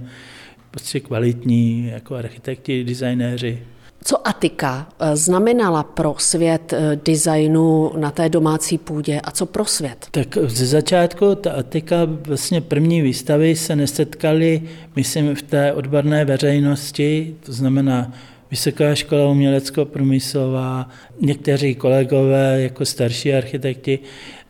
prostě 0.72 1.00
kvalitní 1.00 1.88
jako 1.88 2.16
architekti, 2.16 2.84
designéři. 2.84 3.60
Co 4.04 4.28
Atika 4.28 4.88
eh, 5.00 5.16
znamenala 5.16 5.84
pro 5.84 6.16
svět 6.18 6.74
eh, 6.74 7.00
designu 7.06 7.92
na 7.98 8.12
té 8.12 8.30
domácí 8.30 8.78
půdě 8.78 9.22
a 9.24 9.32
co 9.32 9.46
pro 9.46 9.66
svět? 9.66 10.08
Tak 10.12 10.38
ze 10.48 10.66
začátku 10.66 11.36
ta 11.36 11.52
Atika, 11.52 11.96
vlastně 12.06 12.62
první 12.62 13.02
výstavy 13.02 13.56
se 13.56 13.76
nesetkaly, 13.76 14.62
myslím, 14.96 15.36
v 15.36 15.42
té 15.42 15.74
odborné 15.74 16.26
veřejnosti, 16.26 17.36
to 17.46 17.54
znamená 17.54 18.12
Vysoká 18.52 18.96
škola 18.96 19.30
umělecko-průmyslová, 19.30 20.90
někteří 21.22 21.76
kolegové 21.76 22.62
jako 22.62 22.86
starší 22.86 23.34
architekti 23.34 24.00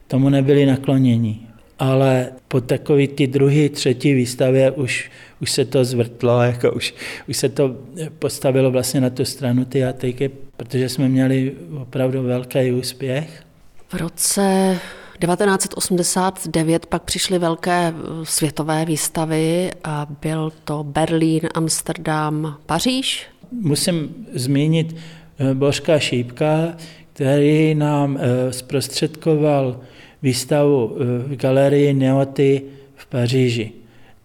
tomu 0.07 0.29
nebyli 0.29 0.65
nakloněni 0.65 1.47
ale 1.79 2.31
po 2.47 2.61
takový 2.61 3.07
ty 3.07 3.27
druhý, 3.27 3.69
třetí 3.69 4.13
výstavě 4.13 4.71
už, 4.71 5.11
už 5.41 5.51
se 5.51 5.65
to 5.65 5.85
zvrtlo, 5.85 6.41
jako 6.41 6.71
už, 6.71 6.93
už 7.29 7.37
se 7.37 7.49
to 7.49 7.75
postavilo 8.19 8.71
vlastně 8.71 9.01
na 9.01 9.09
tu 9.09 9.25
stranu 9.25 9.65
ty 9.65 9.85
atiky, 9.85 10.29
protože 10.57 10.89
jsme 10.89 11.09
měli 11.09 11.55
opravdu 11.81 12.23
velký 12.23 12.71
úspěch. 12.71 13.43
V 13.87 13.93
roce 13.93 14.79
1989 15.19 16.85
pak 16.85 17.03
přišly 17.03 17.39
velké 17.39 17.93
světové 18.23 18.85
výstavy 18.85 19.71
a 19.83 20.07
byl 20.21 20.53
to 20.63 20.83
Berlín, 20.83 21.41
Amsterdam, 21.53 22.57
Paříž. 22.65 23.27
Musím 23.51 24.25
zmínit 24.33 24.95
eh, 25.39 25.53
Božka 25.53 25.99
Šípka, 25.99 26.77
který 27.13 27.75
nám 27.75 28.17
eh, 28.19 28.53
zprostředkoval 28.53 29.79
výstavu 30.21 30.95
v 31.27 31.35
galerii 31.35 31.93
Neoty 31.93 32.61
v 32.95 33.05
Paříži. 33.05 33.71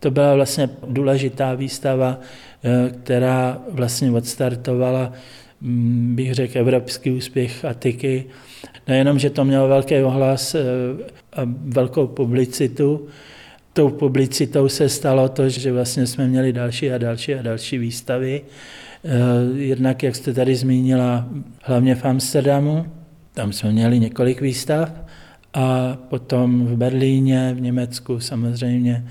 To 0.03 0.11
byla 0.11 0.35
vlastně 0.35 0.71
důležitá 0.87 1.55
výstava, 1.55 2.21
eh, 2.65 2.91
která 3.03 3.59
vlastně 3.71 4.11
odstartovala, 4.11 5.13
mm, 5.61 6.15
bych 6.17 6.35
řekl, 6.35 6.59
evropský 6.59 7.11
úspěch 7.11 7.65
Atiky. 7.65 8.25
Nejenom, 8.89 9.19
že 9.19 9.31
to 9.31 9.45
mělo 9.45 9.69
velký 9.69 10.03
ohlas 10.03 10.55
eh, 10.55 10.61
a 11.33 11.41
velkou 11.65 12.07
publicitu, 12.07 13.07
tou 13.73 13.89
publicitou 13.89 14.69
se 14.69 14.89
stalo 14.89 15.29
to, 15.29 15.49
že 15.49 15.73
vlastně 15.73 16.07
jsme 16.07 16.29
měli 16.29 16.53
další 16.53 16.91
a 16.91 16.99
další 16.99 17.35
a 17.35 17.43
další 17.43 17.79
výstavy. 17.79 18.41
Eh, 19.05 19.59
jednak, 19.59 20.03
jak 20.03 20.17
jste 20.17 20.35
tady 20.35 20.57
zmínila, 20.57 21.29
hlavně 21.63 21.95
v 21.95 22.05
Amsterdamu, 22.05 22.87
tam 23.35 23.53
jsme 23.53 23.73
měli 23.73 24.01
několik 24.01 24.41
výstav 24.41 24.93
a 25.55 25.97
potom 26.09 26.67
v 26.67 26.77
Berlíně, 26.77 27.55
v 27.55 27.61
Německu 27.61 28.21
samozřejmě, 28.21 29.05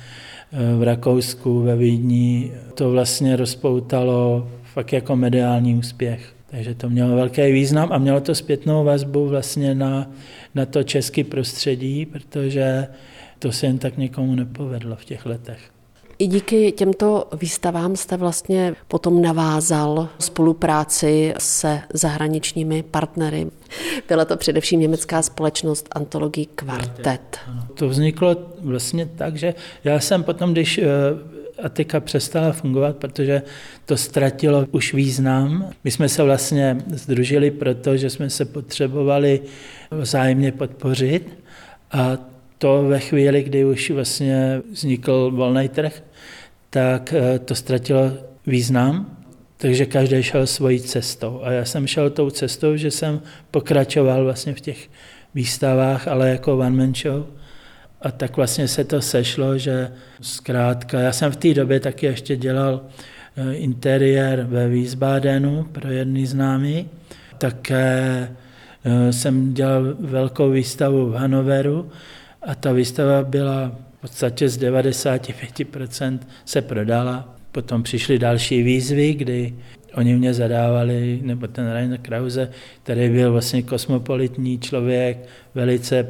eh, 0.53 0.75
v 0.75 0.83
Rakousku, 0.83 1.61
ve 1.61 1.75
Vídni. 1.75 2.51
To 2.73 2.91
vlastně 2.91 3.35
rozpoutalo 3.35 4.47
fakt 4.63 4.93
jako 4.93 5.15
mediální 5.15 5.75
úspěch. 5.75 6.33
Takže 6.47 6.75
to 6.75 6.89
mělo 6.89 7.15
velký 7.15 7.51
význam 7.51 7.89
a 7.91 7.97
mělo 7.97 8.21
to 8.21 8.35
zpětnou 8.35 8.83
vazbu 8.83 9.27
vlastně 9.27 9.75
na, 9.75 10.11
na 10.55 10.65
to 10.65 10.83
české 10.83 11.23
prostředí, 11.23 12.05
protože 12.05 12.87
to 13.39 13.51
se 13.51 13.65
jen 13.65 13.77
tak 13.77 13.97
někomu 13.97 14.35
nepovedlo 14.35 14.95
v 14.95 15.05
těch 15.05 15.25
letech. 15.25 15.71
I 16.21 16.27
díky 16.27 16.71
těmto 16.71 17.27
výstavám 17.33 17.95
jste 17.95 18.17
vlastně 18.17 18.75
potom 18.87 19.21
navázal 19.21 20.09
spolupráci 20.19 21.33
se 21.37 21.79
zahraničními 21.93 22.83
partnery. 22.83 23.47
Byla 24.07 24.25
to 24.25 24.37
především 24.37 24.79
německá 24.79 25.21
společnost 25.21 25.89
antologii 25.91 26.45
Quartet. 26.45 27.37
To 27.73 27.89
vzniklo 27.89 28.35
vlastně 28.59 29.05
tak, 29.05 29.35
že 29.35 29.53
já 29.83 29.99
jsem 29.99 30.23
potom, 30.23 30.51
když 30.51 30.77
eh, 30.77 30.85
Atika 31.63 31.99
přestala 31.99 32.51
fungovat, 32.51 32.97
protože 32.97 33.41
to 33.85 33.97
ztratilo 33.97 34.65
už 34.71 34.93
význam. 34.93 35.69
My 35.83 35.91
jsme 35.91 36.09
se 36.09 36.23
vlastně 36.23 36.77
združili 36.93 37.51
proto, 37.51 37.97
že 37.97 38.09
jsme 38.09 38.29
se 38.29 38.45
potřebovali 38.45 39.41
vzájemně 39.91 40.51
podpořit 40.51 41.29
a 41.91 42.17
to 42.61 42.83
ve 42.83 42.99
chvíli, 42.99 43.43
kdy 43.43 43.65
už 43.65 43.91
vlastně 43.91 44.61
vznikl 44.71 45.31
volný 45.31 45.69
trh, 45.69 46.03
tak 46.71 47.13
eh, 47.13 47.39
to 47.39 47.55
ztratilo 47.55 48.11
význam, 48.47 49.17
takže 49.57 49.85
každý 49.85 50.23
šel 50.23 50.47
svojí 50.47 50.79
cestou. 50.79 51.41
A 51.43 51.51
já 51.51 51.65
jsem 51.65 51.87
šel 51.87 52.09
tou 52.09 52.29
cestou, 52.29 52.75
že 52.75 52.91
jsem 52.91 53.21
pokračoval 53.51 54.23
vlastně 54.23 54.53
v 54.53 54.61
těch 54.61 54.89
výstavách, 55.35 56.07
ale 56.07 56.29
jako 56.29 56.57
one 56.57 56.69
man 56.69 56.95
show. 56.95 57.25
A 58.01 58.11
tak 58.11 58.37
vlastně 58.37 58.67
se 58.67 58.83
to 58.83 59.01
sešlo, 59.01 59.57
že 59.57 59.91
zkrátka, 60.21 60.99
já 60.99 61.11
jsem 61.11 61.31
v 61.31 61.35
té 61.35 61.53
době 61.53 61.79
taky 61.79 62.05
ještě 62.05 62.35
dělal 62.35 62.81
eh, 63.37 63.53
interiér 63.53 64.45
ve 64.49 64.67
Wiesbadenu 64.67 65.63
pro 65.71 65.91
jedný 65.91 66.25
známý. 66.25 66.89
Také 67.37 68.29
eh, 68.83 69.13
jsem 69.13 69.53
dělal 69.53 69.95
velkou 69.99 70.49
výstavu 70.49 71.05
v 71.05 71.15
Hanoveru 71.15 71.89
a 72.41 72.55
ta 72.55 72.71
výstava 72.71 73.23
byla 73.23 73.71
podstatě 74.01 74.49
z 74.49 74.59
95% 74.59 76.19
se 76.45 76.61
prodala. 76.61 77.35
Potom 77.51 77.83
přišly 77.83 78.19
další 78.19 78.63
výzvy, 78.63 79.13
kdy 79.13 79.53
oni 79.93 80.15
mě 80.15 80.33
zadávali, 80.33 81.19
nebo 81.23 81.47
ten 81.47 81.71
Rainer 81.71 81.99
Krause, 81.99 82.51
který 82.83 83.09
byl 83.09 83.31
vlastně 83.31 83.63
kosmopolitní 83.63 84.59
člověk, 84.59 85.17
velice 85.55 86.07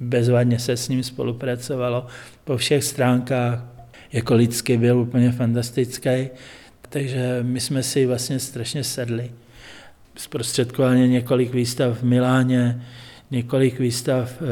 bezvadně 0.00 0.58
se 0.58 0.76
s 0.76 0.88
ním 0.88 1.02
spolupracovalo 1.02 2.06
po 2.44 2.56
všech 2.56 2.84
stránkách, 2.84 3.64
jako 4.12 4.34
lidsky 4.34 4.76
byl 4.76 4.98
úplně 4.98 5.32
fantastický, 5.32 6.28
takže 6.88 7.38
my 7.42 7.60
jsme 7.60 7.82
si 7.82 8.06
vlastně 8.06 8.38
strašně 8.38 8.84
sedli. 8.84 9.30
Zprostředkovali 10.16 11.08
několik 11.08 11.54
výstav 11.54 11.98
v 11.98 12.02
Miláně, 12.02 12.82
několik 13.30 13.78
výstav 13.78 14.32
eh, 14.32 14.44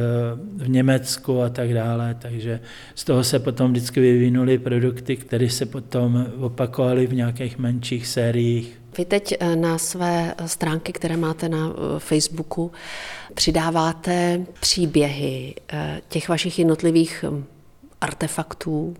v 0.56 0.68
Německu 0.68 1.42
a 1.42 1.48
tak 1.48 1.74
dále, 1.74 2.16
takže 2.18 2.60
z 2.94 3.04
toho 3.04 3.24
se 3.24 3.38
potom 3.38 3.70
vždycky 3.70 4.00
vyvinuly 4.00 4.58
produkty, 4.58 5.16
které 5.16 5.50
se 5.50 5.66
potom 5.66 6.26
opakovaly 6.40 7.06
v 7.06 7.14
nějakých 7.14 7.58
menších 7.58 8.06
sériích. 8.06 8.80
Vy 8.98 9.04
teď 9.04 9.34
eh, 9.40 9.56
na 9.56 9.78
své 9.78 10.34
stránky, 10.46 10.92
které 10.92 11.16
máte 11.16 11.48
na 11.48 11.68
eh, 11.68 11.98
Facebooku, 11.98 12.72
přidáváte 13.34 14.40
příběhy 14.60 15.54
těch 16.08 16.28
vašich 16.28 16.58
jednotlivých 16.58 17.24
hm, 17.28 17.44
artefaktů, 18.00 18.96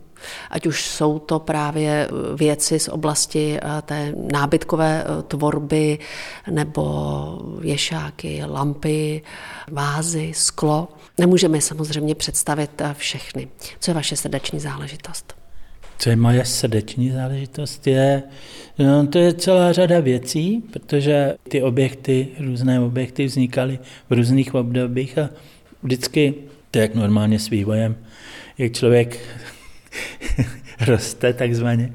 ať 0.51 0.67
už 0.67 0.87
jsou 0.87 1.19
to 1.19 1.39
právě 1.39 2.09
věci 2.35 2.79
z 2.79 2.89
oblasti 2.89 3.59
eh, 3.63 3.83
té 3.83 4.13
nábytkové 4.33 5.05
eh, 5.05 5.23
tvorby 5.23 5.99
nebo 6.51 7.59
věšáky, 7.61 8.43
lampy, 8.47 9.23
vázy, 9.71 10.33
sklo. 10.35 10.89
Nemůžeme 11.19 11.61
samozřejmě 11.61 12.15
představit 12.15 12.81
eh, 12.81 12.95
všechny. 12.99 13.49
Co 13.81 13.91
je 13.91 13.95
vaše 13.95 14.17
srdeční 14.17 14.61
záležitost? 14.61 15.35
Co 15.99 16.11
je 16.11 16.17
moje 16.17 16.45
srdeční 16.45 17.11
záležitost 17.11 17.87
je, 17.87 18.23
no, 18.79 19.07
to 19.07 19.19
je 19.19 19.35
celá 19.35 19.73
řada 19.73 20.01
věcí, 20.01 20.65
protože 20.73 21.35
ty 21.49 21.63
objekty, 21.63 22.29
různé 22.41 22.81
objekty 22.81 23.25
vznikaly 23.25 23.79
v 24.11 24.13
různých 24.13 24.55
obdobích 24.55 25.19
a 25.19 25.31
vždycky 25.83 26.35
to 26.71 26.79
je 26.79 26.83
jak 26.83 26.95
normálně 26.95 27.39
s 27.39 27.51
vývojem. 27.51 27.97
Jak 28.59 28.73
člověk 28.73 29.19
roste 30.87 31.33
takzvaně, 31.33 31.93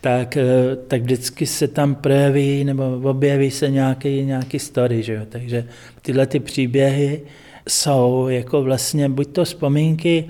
tak, 0.00 0.36
eh, 0.36 0.76
tak 0.88 1.02
vždycky 1.02 1.46
se 1.46 1.68
tam 1.68 1.94
projeví 1.94 2.64
nebo 2.64 3.00
objeví 3.10 3.50
se 3.50 3.70
nějaký, 3.70 4.24
nějaký 4.24 4.58
story. 4.58 5.02
Že 5.02 5.12
jo? 5.14 5.22
Takže 5.28 5.64
tyhle 6.02 6.26
ty 6.26 6.40
příběhy 6.40 7.22
jsou 7.68 8.28
jako 8.28 8.62
vlastně 8.62 9.08
buď 9.08 9.28
to 9.28 9.44
vzpomínky, 9.44 10.24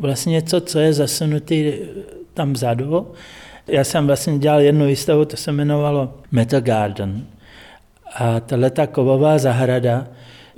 vlastně 0.00 0.32
něco, 0.32 0.60
co 0.60 0.78
je 0.78 0.92
zasunutý 0.92 1.72
tam 2.34 2.52
vzadu. 2.52 3.12
Já 3.66 3.84
jsem 3.84 4.06
vlastně 4.06 4.38
dělal 4.38 4.60
jednu 4.60 4.86
výstavu, 4.86 5.24
to 5.24 5.36
se 5.36 5.50
jmenovalo 5.50 6.14
Metal 6.30 6.60
Garden. 6.60 7.26
A 8.14 8.40
tahle 8.40 8.70
kovová 8.92 9.38
zahrada 9.38 10.06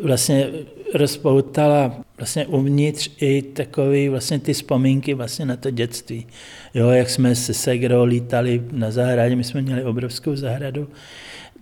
vlastně 0.03 0.47
rozpoutala 0.95 1.95
vlastně 2.17 2.47
uvnitř 2.47 3.11
i 3.21 3.43
takový 3.43 4.09
vlastně 4.09 4.39
ty 4.39 4.53
vzpomínky 4.53 5.15
vlastně 5.15 5.45
na 5.45 5.57
to 5.57 5.71
dětství. 5.71 6.27
Jo, 6.75 6.89
jak 6.89 7.11
jsme 7.11 7.35
se 7.35 7.55
Segrou 7.55 8.05
lítali 8.05 8.63
na 8.73 8.91
zahradě, 8.91 9.37
my 9.37 9.45
jsme 9.45 9.63
měli 9.63 9.85
obrovskou 9.85 10.37
zahradu, 10.37 10.89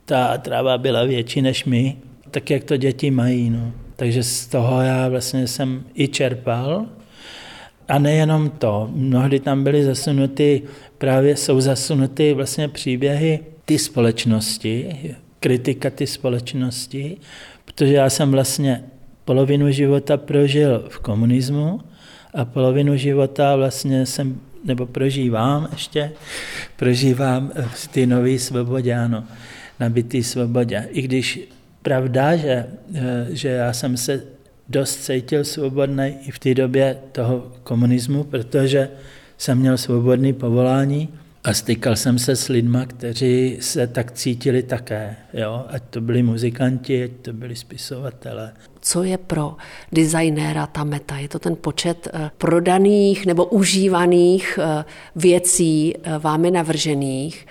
ta 0.05 0.39
tráva 0.39 0.79
byla 0.79 1.05
větší 1.05 1.43
než 1.43 1.65
my, 1.65 1.97
tak 2.31 2.51
jak 2.51 2.65
to 2.65 2.77
děti 2.77 3.11
mají. 3.11 3.51
No. 3.51 3.73
Takže 3.97 4.23
z 4.23 4.47
toho 4.47 4.81
já 4.81 5.09
vlastně 5.09 5.49
jsem 5.49 5.85
i 5.95 6.09
čerpal. 6.09 6.87
A 7.89 7.99
nejenom 7.99 8.51
to, 8.51 8.91
mnohdy 8.93 9.41
tam 9.41 9.65
byly 9.65 9.85
zasunuty, 9.85 10.63
právě 10.99 11.37
jsou 11.37 11.61
zasunuty 11.61 12.35
vlastně 12.35 12.69
příběhy 12.69 13.41
ty 13.65 13.79
společnosti, 13.79 14.97
kritika 15.41 15.91
ty 15.91 16.07
společnosti, 16.07 17.17
protože 17.65 17.93
já 17.93 18.11
jsem 18.11 18.31
vlastně 18.31 18.85
polovinu 19.29 19.69
života 19.69 20.17
prožil 20.17 20.89
v 20.89 20.99
komunismu 21.05 21.85
a 22.33 22.45
polovinu 22.49 22.97
života 22.97 23.57
vlastně 23.57 24.07
jsem, 24.07 24.41
nebo 24.65 24.87
prožívám 24.87 25.69
ještě, 25.73 26.13
prožívám 26.77 27.53
v 27.53 27.89
té 27.89 28.07
nové 28.07 28.39
svobodě, 28.39 28.95
ano, 28.95 29.25
nabitý 29.81 30.25
svobodě. 30.25 30.89
I 30.97 31.03
když 31.03 31.41
pravda, 31.83 32.37
že, 32.37 32.67
že 33.29 33.49
já 33.49 33.73
jsem 33.73 33.97
se 33.97 34.25
dost 34.69 35.05
cítil 35.05 35.45
svobodný 35.45 36.17
i 36.25 36.31
v 36.31 36.39
té 36.39 36.55
době 36.55 36.97
toho 37.13 37.53
komunismu, 37.63 38.25
protože 38.25 38.89
jsem 39.39 39.59
měl 39.59 39.77
svobodný 39.77 40.33
povolání, 40.33 41.09
a 41.49 41.55
stykal 41.55 41.97
jsem 41.97 42.19
se 42.19 42.37
s 42.37 42.49
lidmi, 42.49 42.79
kteří 42.87 43.57
se 43.61 43.87
tak 43.87 44.13
cítili 44.13 44.63
také. 44.63 45.17
Jo? 45.33 45.65
Ať 45.69 45.83
to 45.91 46.01
byli 46.01 46.23
muzikanti, 46.23 47.03
ať 47.03 47.11
to 47.23 47.33
byli 47.33 47.57
spisovatelé. 47.57 48.53
Co 48.81 49.03
je 49.03 49.19
pro 49.19 49.57
designéra 49.93 50.67
ta 50.67 50.85
meta? 50.85 51.19
Je 51.19 51.29
to 51.29 51.39
ten 51.39 51.57
počet 51.57 52.09
eh, 52.13 52.31
prodaných 52.39 53.27
nebo 53.27 53.45
užívaných 53.45 54.59
eh, 54.63 54.85
věcí 55.17 55.95
eh, 55.97 56.19
vámi 56.19 56.51
navržených 56.51 57.47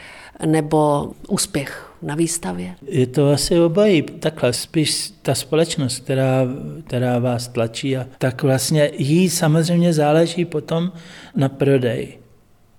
nebo 0.46 1.12
úspěch 1.28 1.92
na 2.02 2.16
výstavě? 2.16 2.76
Je 2.88 3.08
to 3.08 3.30
asi 3.30 3.60
obojí. 3.60 4.02
Takhle 4.02 4.54
spíš 4.54 5.14
ta 5.22 5.36
společnost, 5.36 6.00
která, 6.00 6.46
která 6.88 7.20
vás 7.20 7.48
tlačí, 7.48 7.98
a 7.98 8.08
tak 8.18 8.44
vlastně 8.44 8.92
jí 8.98 9.30
samozřejmě 9.30 9.94
záleží 9.94 10.46
potom 10.46 10.92
na 11.36 11.50
prodej. 11.50 12.27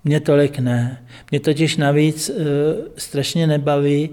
Mně 0.03 0.19
tolik 0.19 0.59
ne. 0.59 1.03
Mě 1.31 1.39
totiž 1.39 1.77
navíc 1.77 2.29
uh, 2.29 2.45
strašně 2.97 3.47
nebaví 3.47 4.09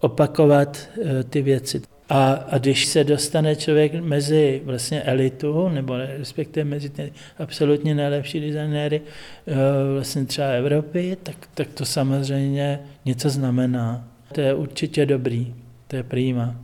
opakovat 0.00 0.88
uh, 0.96 1.04
ty 1.30 1.42
věci. 1.42 1.82
A, 2.08 2.32
a 2.32 2.58
když 2.58 2.86
se 2.86 3.04
dostane 3.04 3.56
člověk 3.56 3.94
mezi 3.94 4.62
vlastně 4.64 5.02
elitu, 5.02 5.68
nebo 5.68 5.96
respektive 5.96 6.64
mezi 6.64 6.90
ty 6.90 7.12
absolutně 7.38 7.94
nejlepší 7.94 8.40
designéry 8.40 9.00
uh, 9.00 9.54
vlastně 9.94 10.24
třeba 10.24 10.46
Evropy, 10.46 11.16
tak, 11.22 11.36
tak 11.54 11.68
to 11.74 11.84
samozřejmě 11.84 12.80
něco 13.04 13.30
znamená. 13.30 14.08
To 14.32 14.40
je 14.40 14.54
určitě 14.54 15.06
dobrý, 15.06 15.54
to 15.86 15.96
je 15.96 16.02
prýma. 16.02 16.63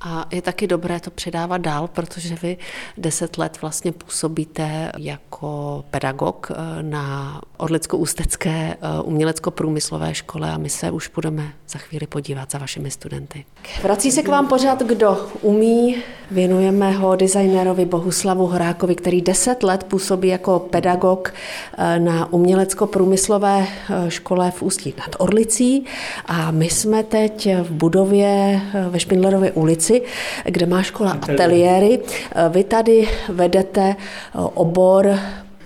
A 0.00 0.26
je 0.30 0.42
taky 0.42 0.66
dobré 0.66 1.00
to 1.00 1.10
předávat 1.10 1.58
dál, 1.58 1.88
protože 1.88 2.34
vy 2.42 2.56
deset 2.96 3.38
let 3.38 3.58
vlastně 3.62 3.92
působíte 3.92 4.92
jako 4.98 5.84
pedagog 5.90 6.50
eh, 6.50 6.82
na 6.82 7.40
Orlicko-Ústecké 7.56 8.76
eh, 8.80 9.02
umělecko-průmyslové 9.02 10.14
škole 10.14 10.52
a 10.52 10.58
my 10.58 10.70
se 10.70 10.90
už 10.90 11.08
budeme 11.08 11.52
za 11.68 11.78
chvíli 11.78 12.06
podívat 12.06 12.50
za 12.50 12.58
vašimi 12.58 12.90
studenty. 12.90 13.44
Vrací 13.82 14.10
se 14.10 14.22
k 14.22 14.28
vám 14.28 14.48
pořád, 14.48 14.82
kdo 14.82 15.28
umí. 15.42 15.96
Věnujeme 16.30 16.92
ho 16.92 17.16
designérovi 17.16 17.84
Bohuslavu 17.84 18.46
Horákovi, 18.46 18.94
který 18.94 19.22
deset 19.22 19.62
let 19.62 19.84
působí 19.84 20.28
jako 20.28 20.58
pedagog 20.58 21.34
eh, 21.78 21.98
na 21.98 22.32
umělecko-průmyslové 22.32 23.66
škole 24.08 24.50
v 24.50 24.62
Ústí 24.62 24.94
nad 24.98 25.16
Orlicí 25.18 25.84
a 26.26 26.50
my 26.50 26.70
jsme 26.70 27.02
teď 27.02 27.48
v 27.62 27.70
budově 27.70 28.60
ve 28.90 29.00
Špindlerově 29.00 29.52
ulici 29.52 30.02
kde 30.44 30.66
má 30.66 30.82
škola 30.82 31.10
ateliéry. 31.10 32.00
Vy 32.48 32.64
tady 32.64 33.08
vedete 33.28 33.96
eh, 33.96 34.38
obor 34.54 35.18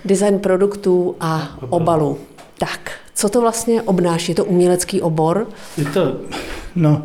design 0.05 0.39
produktů 0.39 1.17
a 1.21 1.49
obalů. 1.71 2.19
Tak, 2.59 2.91
co 3.15 3.29
to 3.29 3.41
vlastně 3.41 3.83
obnáší? 3.83 4.33
Je 4.33 4.37
to 4.37 4.45
umělecký 4.45 5.03
obor? 5.03 5.47
Je 5.77 5.85
to, 5.85 6.17
no, 6.77 7.03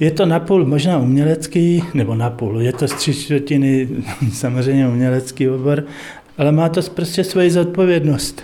je 0.00 0.10
to 0.10 0.26
napůl 0.26 0.66
možná 0.66 0.98
umělecký, 0.98 1.84
nebo 1.94 2.14
napůl, 2.14 2.62
je 2.62 2.72
to 2.72 2.88
z 2.88 2.92
tři 2.92 3.14
čtvrtiny 3.14 3.88
samozřejmě 4.32 4.88
umělecký 4.88 5.48
obor, 5.48 5.84
ale 6.38 6.52
má 6.52 6.68
to 6.68 6.82
prostě 6.82 7.24
svoji 7.24 7.50
zodpovědnost. 7.50 8.42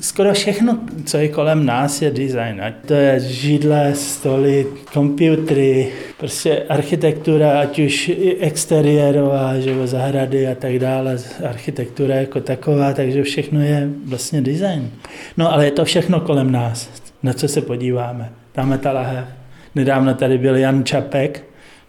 Skoro 0.00 0.32
všechno, 0.32 0.78
co 1.04 1.16
je 1.16 1.28
kolem 1.28 1.66
nás, 1.66 2.02
je 2.02 2.10
design. 2.10 2.60
Ať 2.62 2.74
to 2.86 2.94
je 2.94 3.20
židle, 3.20 3.94
stoly, 3.94 4.66
komputery, 4.92 5.88
prostě 6.18 6.62
architektura, 6.68 7.60
ať 7.60 7.78
už 7.78 8.10
exteriérová, 8.40 9.60
že 9.60 9.86
zahrady 9.86 10.46
a 10.48 10.54
tak 10.54 10.78
dále, 10.78 11.18
architektura 11.48 12.14
jako 12.14 12.40
taková, 12.40 12.92
takže 12.92 13.22
všechno 13.22 13.60
je 13.60 13.88
vlastně 14.04 14.42
design. 14.42 14.90
No 15.36 15.52
ale 15.52 15.64
je 15.64 15.70
to 15.70 15.84
všechno 15.84 16.20
kolem 16.20 16.52
nás, 16.52 16.90
na 17.22 17.32
co 17.32 17.48
se 17.48 17.60
podíváme. 17.60 18.32
Tam 18.52 18.78
ta 18.78 18.92
lahev. 18.92 19.37
Nedávno 19.78 20.14
tady 20.14 20.38
byl 20.38 20.56
Jan 20.56 20.84
Čapek, 20.84 21.44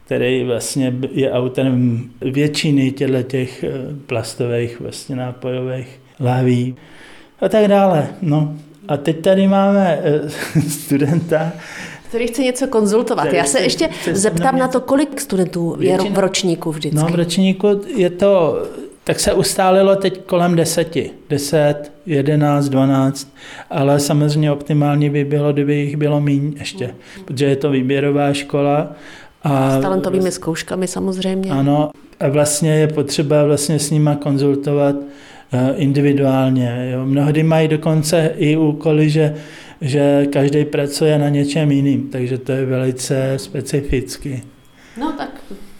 který 0.05 0.43
vlastně 0.43 0.93
je 1.11 1.31
autorem 1.31 2.09
většiny 2.21 2.91
těchto 2.91 3.23
těch 3.23 3.63
eh, 3.63 3.69
plastových 4.05 4.79
vlastně 4.79 5.15
nápojových 5.15 5.99
lahví 6.19 6.75
a 7.39 7.49
tak 7.49 7.67
dále. 7.67 8.07
No. 8.21 8.55
A 8.87 8.97
teď 8.97 9.21
tady 9.21 9.47
máme 9.47 9.99
eh, 10.03 10.29
studenta, 10.69 11.51
který 12.07 12.27
chce 12.27 12.41
něco 12.41 12.67
konzultovat. 12.67 13.33
Já 13.33 13.43
se 13.43 13.59
ještě 13.59 13.89
zeptám 14.11 14.57
na 14.57 14.67
to, 14.67 14.81
kolik 14.81 15.21
studentů 15.21 15.77
je 15.79 15.97
v 15.97 16.19
ročníku 16.19 16.71
vždycky. 16.71 16.97
No 16.97 17.07
v 17.07 17.15
ročníku 17.15 17.81
je 17.95 18.09
to, 18.09 18.63
tak 19.09 19.19
se 19.19 19.33
ustálilo 19.33 19.95
teď 19.95 20.21
kolem 20.25 20.55
deseti. 20.55 21.11
Deset, 21.29 21.91
jedenáct, 22.05 22.69
dvanáct, 22.69 23.33
ale 23.69 23.99
samozřejmě 23.99 24.51
optimální 24.51 25.09
by 25.09 25.25
bylo, 25.25 25.53
kdyby 25.53 25.75
jich 25.75 25.97
bylo 25.97 26.21
méně 26.21 26.51
ještě, 26.59 26.95
protože 27.25 27.45
je 27.45 27.55
to 27.55 27.69
výběrová 27.69 28.33
škola. 28.33 28.91
A 29.43 29.79
s 29.79 29.81
talentovými 29.81 30.31
zkouškami 30.31 30.87
samozřejmě. 30.87 31.51
Ano, 31.51 31.91
a 32.19 32.27
vlastně 32.27 32.71
je 32.71 32.87
potřeba 32.87 33.43
vlastně 33.43 33.79
s 33.79 33.91
nima 33.91 34.15
konzultovat 34.15 34.95
Eh, 35.51 35.73
individuálně. 35.75 36.89
Jo. 36.93 37.05
Mnohdy 37.05 37.43
mají 37.43 37.67
dokonce 37.67 38.33
i 38.37 38.57
úkoly, 38.57 39.09
že, 39.09 39.35
že 39.81 40.25
každý 40.33 40.65
pracuje 40.65 41.19
na 41.19 41.29
něčem 41.29 41.71
jiným, 41.71 42.09
takže 42.09 42.37
to 42.37 42.51
je 42.51 42.65
velice 42.65 43.33
specificky. 43.37 44.43
No 44.99 45.11
tak 45.17 45.28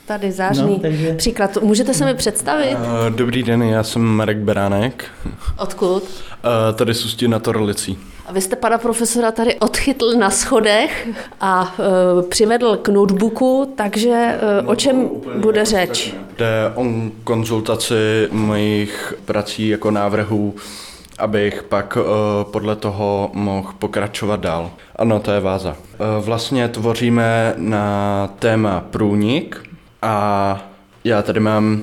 tady 0.10 0.32
zářný 0.32 0.74
no, 0.74 0.80
takže... 0.80 1.13
příklad. 1.13 1.58
Můžete 1.62 1.93
se 1.93 2.06
mi 2.06 2.13
představit? 2.13 2.76
Uh, 2.76 3.15
dobrý 3.15 3.43
den, 3.43 3.63
já 3.63 3.84
jsem 3.84 4.02
Marek 4.02 4.38
Beránek. 4.38 5.06
Odkud? 5.58 6.04
Uh, 6.04 6.76
tady 6.76 6.93
z 6.93 7.06
Ústí 7.06 7.28
na 7.28 7.39
Torlicí. 7.39 7.98
A 8.26 8.34
vy 8.34 8.41
jste 8.41 8.56
pana 8.56 8.78
profesora 8.78 9.32
tady 9.32 9.56
odchytl 9.56 10.13
na 10.13 10.30
schodech 10.30 11.08
a 11.41 11.76
uh, 11.80 12.30
přivedl 12.30 12.78
k 12.78 12.89
notebooku, 12.89 13.74
takže 13.78 14.39
uh, 14.60 14.65
no, 14.65 14.72
o 14.72 14.76
čem 14.76 15.10
bude 15.38 15.65
řeč? 15.65 16.13
Jde 16.38 16.72
o 16.76 16.86
konzultaci 17.24 18.28
mojich 18.32 19.13
prací 19.26 19.67
jako 19.67 19.91
návrhů, 19.91 20.56
abych 21.19 21.63
pak 21.63 21.98
uh, 21.98 22.04
podle 22.52 22.76
toho 22.76 23.30
mohl 23.34 23.74
pokračovat 23.80 24.39
dál. 24.39 24.72
Ano, 24.95 25.19
to 25.19 25.32
je 25.32 25.39
váza. 25.39 25.69
Uh, 25.69 26.26
vlastně 26.26 26.67
tvoříme 26.67 27.54
na 27.58 28.30
téma 28.39 28.84
průnik 28.89 29.68
a 30.01 30.69
já 31.03 31.21
tady 31.21 31.39
mám 31.39 31.81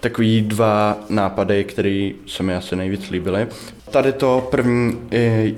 takový 0.00 0.42
dva 0.42 0.96
nápady, 1.08 1.64
které 1.64 2.10
se 2.26 2.42
mi 2.42 2.54
asi 2.54 2.76
nejvíc 2.76 3.10
líbily. 3.10 3.46
Tady 3.90 4.12
to 4.12 4.48
první 4.50 4.98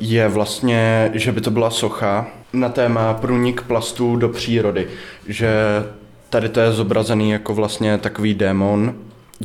je 0.00 0.28
vlastně, 0.28 1.10
že 1.14 1.32
by 1.32 1.40
to 1.40 1.50
byla 1.50 1.70
socha 1.70 2.26
na 2.52 2.68
téma 2.68 3.14
průnik 3.14 3.62
plastů 3.62 4.16
do 4.16 4.28
přírody. 4.28 4.88
Že 5.26 5.52
tady 6.30 6.48
to 6.48 6.60
je 6.60 6.72
zobrazený 6.72 7.30
jako 7.30 7.54
vlastně 7.54 7.98
takový 7.98 8.34
démon, 8.34 8.94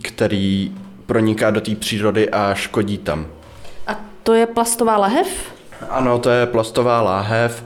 který 0.04 0.72
proniká 1.06 1.52
do 1.52 1.62
té 1.62 1.76
přírody 1.76 2.30
a 2.30 2.54
škodí 2.54 2.98
tam 2.98 3.26
to 4.28 4.34
je 4.34 4.46
plastová 4.46 4.98
lahev? 4.98 5.28
Ano, 5.90 6.20
to 6.20 6.30
je 6.30 6.46
plastová 6.46 7.02
láhev. 7.02 7.64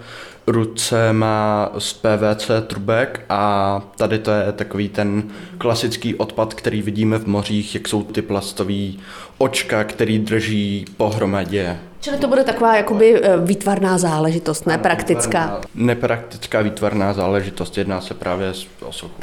Ruce 0.48 1.14
má 1.14 1.72
z 1.78 1.94
PVC 1.94 2.52
trubek 2.68 3.26
a 3.30 3.82
tady 3.98 4.20
to 4.20 4.32
je 4.32 4.52
takový 4.52 4.90
ten 4.90 5.24
klasický 5.58 6.16
odpad, 6.16 6.54
který 6.54 6.82
vidíme 6.82 7.18
v 7.18 7.28
mořích, 7.28 7.76
jak 7.76 7.88
jsou 7.88 8.04
ty 8.04 8.22
plastové 8.22 8.92
očka, 9.38 9.84
který 9.84 10.20
drží 10.20 10.86
pohromadě. 10.98 11.78
Čili 12.00 12.18
to 12.18 12.28
bude 12.28 12.44
taková 12.44 12.76
jakoby 12.76 13.22
eh, 13.24 13.38
výtvarná 13.38 13.98
záležitost, 13.98 14.68
ne 14.68 14.78
praktická. 14.78 15.62
Nepraktická 15.76 16.62
výtvarná 16.62 17.14
záležitost, 17.14 17.78
jedná 17.78 18.02
se 18.02 18.14
právě 18.14 18.54
o 18.82 18.92
sochu. 18.92 19.22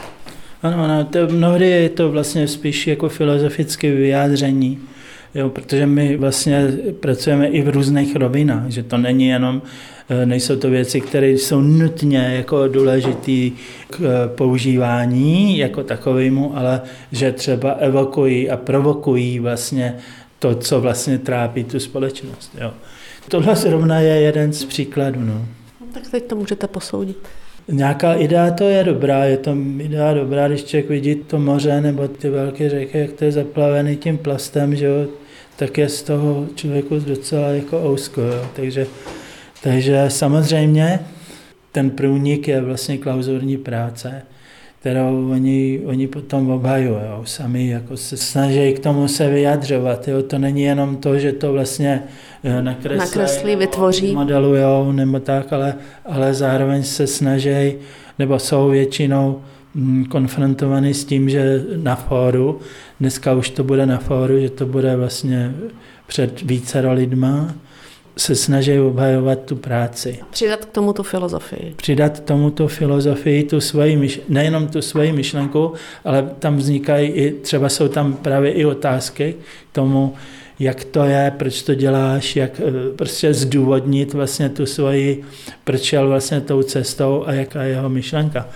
Ano, 0.62 0.84
ano, 0.84 1.04
to 1.04 1.18
mnohdy 1.26 1.70
je 1.70 1.88
to 1.88 2.10
vlastně 2.10 2.48
spíš 2.48 2.86
jako 2.86 3.08
filozofické 3.08 3.90
vyjádření, 3.90 4.80
jo, 5.34 5.48
protože 5.48 5.86
my 5.86 6.16
vlastně 6.16 6.72
pracujeme 7.00 7.48
i 7.48 7.62
v 7.62 7.68
různých 7.68 8.16
rovinách, 8.16 8.68
že 8.68 8.82
to 8.82 8.98
není 8.98 9.28
jenom, 9.28 9.62
eh, 10.08 10.26
nejsou 10.26 10.56
to 10.56 10.70
věci, 10.70 11.00
které 11.00 11.30
jsou 11.30 11.60
nutně 11.60 12.34
jako 12.36 12.68
důležitý 12.68 13.52
k 13.90 14.00
eh, 14.00 14.28
používání 14.28 15.58
jako 15.58 15.82
takovému, 15.82 16.56
ale 16.56 16.80
že 17.12 17.32
třeba 17.32 17.70
evokují 17.70 18.50
a 18.50 18.56
provokují 18.56 19.38
vlastně 19.38 19.96
to, 20.38 20.54
co 20.54 20.80
vlastně 20.80 21.18
trápí 21.18 21.64
tu 21.64 21.80
společnost. 21.80 22.52
Jo. 22.60 22.72
Tohle 23.28 23.56
zrovna 23.56 24.00
je 24.00 24.20
jeden 24.20 24.52
z 24.52 24.64
příkladů. 24.64 25.20
No. 25.20 25.46
Tak 25.92 26.10
teď 26.10 26.24
to 26.26 26.36
můžete 26.36 26.66
posoudit. 26.66 27.28
Nějaká 27.72 28.14
idea 28.14 28.50
to 28.50 28.64
je 28.64 28.84
dobrá, 28.84 29.24
je 29.24 29.36
to 29.36 29.56
idea 29.78 30.14
dobrá, 30.14 30.48
když 30.48 30.64
člověk 30.64 30.88
vidí 30.88 31.14
to 31.14 31.38
moře 31.38 31.80
nebo 31.80 32.08
ty 32.08 32.28
velké 32.30 32.70
řeky, 32.70 32.98
jak 32.98 33.12
to 33.12 33.24
je 33.24 33.32
zaplavený 33.32 33.96
tím 33.96 34.18
plastem, 34.18 34.76
že 34.76 34.86
jo, 34.86 35.06
tak 35.56 35.78
je 35.78 35.88
z 35.88 36.02
toho 36.02 36.46
člověku 36.54 36.98
docela 36.98 37.48
jako 37.48 37.90
ousko, 37.90 38.20
jo. 38.20 38.46
Takže, 38.56 38.86
takže 39.62 40.04
samozřejmě 40.08 41.00
ten 41.72 41.90
průnik 41.90 42.48
je 42.48 42.60
vlastně 42.60 42.98
klauzurní 42.98 43.56
práce, 43.56 44.22
kterou 44.80 45.30
oni, 45.30 45.80
oni 45.84 46.06
potom 46.06 46.50
obhajují, 46.50 47.00
sami 47.24 47.68
jako 47.68 47.96
se 47.96 48.16
snaží 48.16 48.72
k 48.72 48.78
tomu 48.78 49.08
se 49.08 49.30
vyjadřovat. 49.30 50.08
Jo. 50.08 50.22
To 50.22 50.38
není 50.38 50.62
jenom 50.62 50.96
to, 50.96 51.18
že 51.18 51.32
to 51.32 51.52
vlastně 51.52 52.02
eh, 52.44 52.62
nakreslí, 52.62 52.98
nakreslí 52.98 53.56
vytvoří. 53.56 54.14
modelujou 54.14 54.92
nebo 54.92 55.20
tak, 55.20 55.52
ale, 55.52 55.74
ale 56.04 56.34
zároveň 56.34 56.82
se 56.82 57.06
snaží, 57.06 57.74
nebo 58.18 58.38
jsou 58.38 58.68
většinou 58.68 59.40
mm, 59.74 60.04
konfrontovaný 60.04 60.94
s 60.94 61.04
tím, 61.04 61.30
že 61.30 61.64
na 61.76 61.96
fóru, 61.96 62.60
dneska 63.00 63.34
už 63.34 63.50
to 63.50 63.64
bude 63.64 63.86
na 63.86 63.98
fóru, 63.98 64.40
že 64.40 64.50
to 64.50 64.66
bude 64.66 64.96
vlastně 64.96 65.54
před 66.06 66.42
více 66.42 66.80
lidma, 66.80 67.54
se 68.18 68.34
snaží 68.34 68.80
obhajovat 68.80 69.38
tu 69.44 69.56
práci. 69.56 70.18
Přidat 70.30 70.64
k 70.64 70.70
tomu 70.70 70.92
tu 70.92 71.02
filozofii. 71.02 71.74
Přidat 71.76 72.20
tomu 72.20 72.50
tu 72.50 72.68
filozofii, 72.68 73.44
tu 73.44 73.60
svoji 73.60 73.96
myš- 73.96 74.20
nejenom 74.28 74.68
tu 74.68 74.82
svoji 74.82 75.12
myšlenku, 75.12 75.72
ale 76.04 76.30
tam 76.38 76.56
vznikají 76.56 77.08
i, 77.08 77.30
třeba 77.32 77.68
jsou 77.68 77.88
tam 77.88 78.12
právě 78.12 78.52
i 78.52 78.64
otázky 78.64 79.34
k 79.72 79.74
tomu, 79.74 80.14
jak 80.58 80.84
to 80.84 81.04
je, 81.04 81.32
proč 81.38 81.62
to 81.62 81.74
děláš, 81.74 82.36
jak 82.36 82.60
eh, 82.60 82.96
prostě 82.96 83.34
zdůvodnit 83.34 84.14
vlastně 84.14 84.48
tu 84.48 84.66
svoji, 84.66 85.24
proč 85.64 85.82
šel 85.82 86.08
vlastně 86.08 86.40
tou 86.40 86.62
cestou 86.62 87.24
a 87.26 87.32
jaká 87.32 87.62
je 87.62 87.70
jeho 87.70 87.88
myšlenka. 87.88 88.48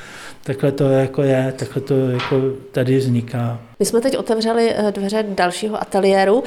Takhle 0.45 0.73
to 0.73 0.89
jako 0.89 1.23
je, 1.23 1.55
takhle 1.57 1.83
to 1.83 1.95
jako 1.95 2.41
tady 2.73 2.97
vzniká. 2.97 3.61
My 3.79 3.87
jsme 3.87 4.01
teď 4.01 4.19
otevřeli 4.19 4.75
eh, 4.75 4.93
dveře 4.93 5.25
dalšího 5.29 5.83
ateliéru, 5.83 6.45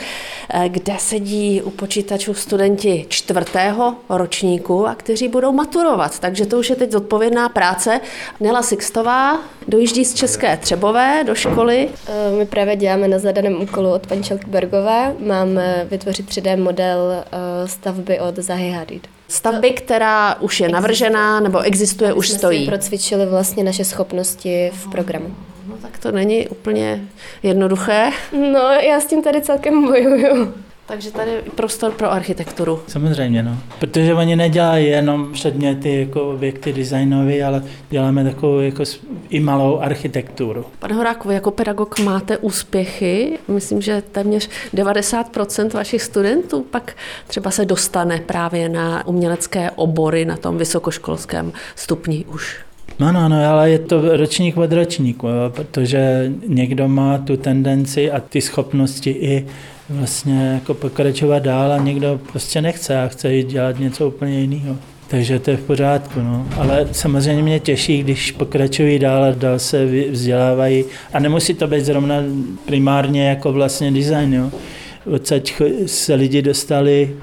eh, 0.50 0.70
kde 0.70 0.94
sedí 1.00 1.62
u 1.62 1.70
počítačů 1.70 2.34
studenti 2.34 3.06
čtvrtého 3.10 3.96
ročníku 4.10 4.88
a 4.88 4.96
kteří 4.96 5.28
budou 5.28 5.52
maturovat. 5.52 6.20
Takže 6.20 6.46
to 6.46 6.60
už 6.60 6.70
je 6.70 6.76
teď 6.76 6.92
zodpovědná 6.92 7.50
práce. 7.50 8.02
Nela 8.40 8.62
Sixtová 8.62 9.40
dojíždí 9.68 10.06
z 10.06 10.14
České 10.14 10.58
Třebové 10.58 11.24
do 11.28 11.36
školy. 11.36 11.90
Eh, 12.08 12.32
my 12.38 12.46
právě 12.46 12.76
děláme 12.76 13.08
na 13.08 13.20
zadaném 13.20 13.62
úkolu 13.62 13.92
od 13.92 14.08
paní 14.08 14.24
Bergové. 14.48 15.16
Máme 15.20 15.88
vytvořit 15.90 16.30
3D 16.30 16.58
model 16.58 17.24
stavby 17.66 18.20
od 18.20 18.36
Zahy 18.36 18.72
Hadid. 18.72 19.15
Stavby, 19.28 19.72
která 19.72 20.36
už 20.36 20.60
je 20.60 20.70
navržená 20.70 21.40
nebo 21.40 21.60
existuje, 21.60 22.14
už 22.14 22.30
stojí. 22.30 22.64
Jsme 22.64 22.72
procvičili 22.72 23.26
vlastně 23.26 23.64
naše 23.64 23.86
schopnosti 23.86 24.72
v 24.74 24.92
programu. 24.92 25.36
No 25.68 25.78
tak 25.82 25.98
to 25.98 26.12
není 26.12 26.48
úplně 26.48 27.02
jednoduché. 27.44 28.12
No, 28.52 28.60
já 28.60 29.00
s 29.00 29.06
tím 29.06 29.24
tady 29.24 29.42
celkem 29.42 29.86
bojuju. 29.88 30.54
Takže 30.88 31.12
tady 31.12 31.32
je 31.32 31.42
prostor 31.56 31.92
pro 31.92 32.12
architekturu. 32.12 32.80
Samozřejmě, 32.88 33.44
no. 33.44 33.58
Protože 33.80 34.14
oni 34.14 34.36
nedělají 34.36 34.88
jenom 34.88 35.34
předměty 35.34 36.00
jako 36.00 36.30
objekty 36.30 36.74
designové, 36.74 37.44
ale 37.44 37.64
děláme 37.90 38.24
takovou 38.24 38.60
jako 38.60 38.84
i 39.30 39.40
malou 39.40 39.80
architekturu. 39.80 40.66
Pane 40.80 40.96
Horáku, 40.96 41.32
jako 41.32 41.52
pedagog 41.52 42.00
máte 42.00 42.38
úspěchy. 42.38 43.40
Myslím, 43.48 43.82
že 43.82 44.04
téměř 44.12 44.50
90% 44.74 45.74
vašich 45.74 46.02
studentů 46.02 46.66
pak 46.72 46.96
třeba 47.28 47.52
se 47.52 47.66
dostane 47.66 48.20
právě 48.26 48.70
na 48.70 49.08
umělecké 49.08 49.72
obory 49.72 50.26
na 50.26 50.38
tom 50.38 50.58
vysokoškolském 50.58 51.54
stupni 51.76 52.26
už. 52.26 52.66
No, 53.00 53.12
no, 53.12 53.30
no, 53.30 53.50
ale 53.50 53.70
je 53.70 53.80
to 53.80 54.18
ročník 54.18 54.58
od 54.58 54.72
ročníku, 54.72 55.28
jo, 55.28 55.50
protože 55.50 56.32
někdo 56.48 56.88
má 56.88 57.18
tu 57.18 57.38
tendenci 57.38 58.12
a 58.12 58.20
ty 58.20 58.42
schopnosti 58.42 59.10
i 59.10 59.48
vlastně 59.90 60.52
jako 60.54 60.74
pokračovat 60.74 61.40
dál 61.40 61.72
a 61.74 61.78
někdo 61.78 62.20
prostě 62.32 62.62
nechce 62.62 63.04
a 63.04 63.08
chce 63.08 63.34
jít 63.34 63.48
dělat 63.48 63.80
něco 63.80 64.08
úplně 64.08 64.40
jiného. 64.40 64.76
Takže 65.08 65.40
to 65.40 65.52
je 65.52 65.58
v 65.58 65.64
pořádku, 65.64 66.20
no. 66.20 66.48
Ale 66.58 66.88
samozřejmě 66.92 67.44
mě 67.44 67.60
těší, 67.60 68.04
když 68.04 68.32
pokračují 68.32 69.00
dál 69.00 69.24
a 69.24 69.32
dál 69.32 69.60
se 69.60 69.86
vzdělávají. 70.12 70.86
A 71.14 71.20
nemusí 71.20 71.54
to 71.54 71.68
být 71.68 71.86
zrovna 71.86 72.16
primárně 72.66 73.30
jako 73.30 73.54
vlastně 73.54 73.92
design, 73.92 74.34
jo. 74.34 74.52
Odsaď 75.06 75.54
se 75.86 76.14
lidi 76.14 76.42
dostali 76.42 77.16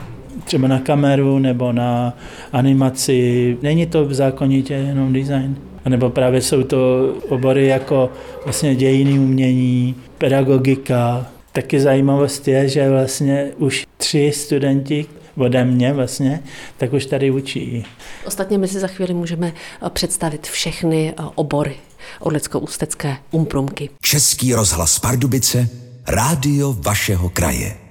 třeba 0.44 0.68
na 0.68 0.78
kameru 0.78 1.38
nebo 1.38 1.72
na 1.72 2.16
animaci. 2.52 3.56
Není 3.62 3.86
to 3.86 4.04
v 4.04 4.14
zákonitě 4.14 4.74
jenom 4.74 5.12
design. 5.12 5.56
A 5.84 5.88
nebo 5.88 6.10
právě 6.10 6.40
jsou 6.40 6.62
to 6.62 7.12
obory 7.28 7.66
jako 7.66 8.10
vlastně 8.44 8.74
dějiny 8.74 9.18
umění, 9.18 9.94
pedagogika, 10.18 11.26
Taky 11.52 11.80
zajímavost 11.80 12.48
je, 12.48 12.68
že 12.68 12.90
vlastně 12.90 13.50
už 13.56 13.86
tři 13.96 14.32
studenti 14.34 15.06
ode 15.36 15.64
mě 15.64 15.92
vlastně, 15.92 16.42
tak 16.76 16.92
už 16.92 17.06
tady 17.06 17.30
učí. 17.30 17.84
Ostatně 18.26 18.58
my 18.58 18.68
si 18.68 18.80
za 18.80 18.86
chvíli 18.86 19.14
můžeme 19.14 19.52
eh, 19.86 19.90
představit 19.90 20.46
všechny 20.46 21.14
eh, 21.18 21.22
obory 21.34 21.76
Orlicko-Ústecké 22.20 23.16
umprumky. 23.30 23.90
Český 24.02 24.54
rozhlas 24.54 24.98
Pardubice, 24.98 25.68
rádio 26.06 26.72
vašeho 26.72 27.30
kraje. 27.30 27.81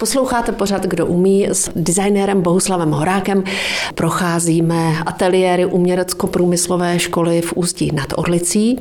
Posloucháte 0.00 0.52
pořád, 0.52 0.86
kdo 0.86 1.06
umí, 1.06 1.46
s 1.46 1.70
designérem 1.76 2.42
Bohuslavem 2.42 2.90
Horákem. 2.90 3.44
Procházíme 3.94 4.94
ateliéry 5.06 5.66
umělecko-průmyslové 5.66 6.98
školy 6.98 7.42
v 7.42 7.52
Ústí 7.52 7.90
nad 7.94 8.06
Orlicí 8.16 8.80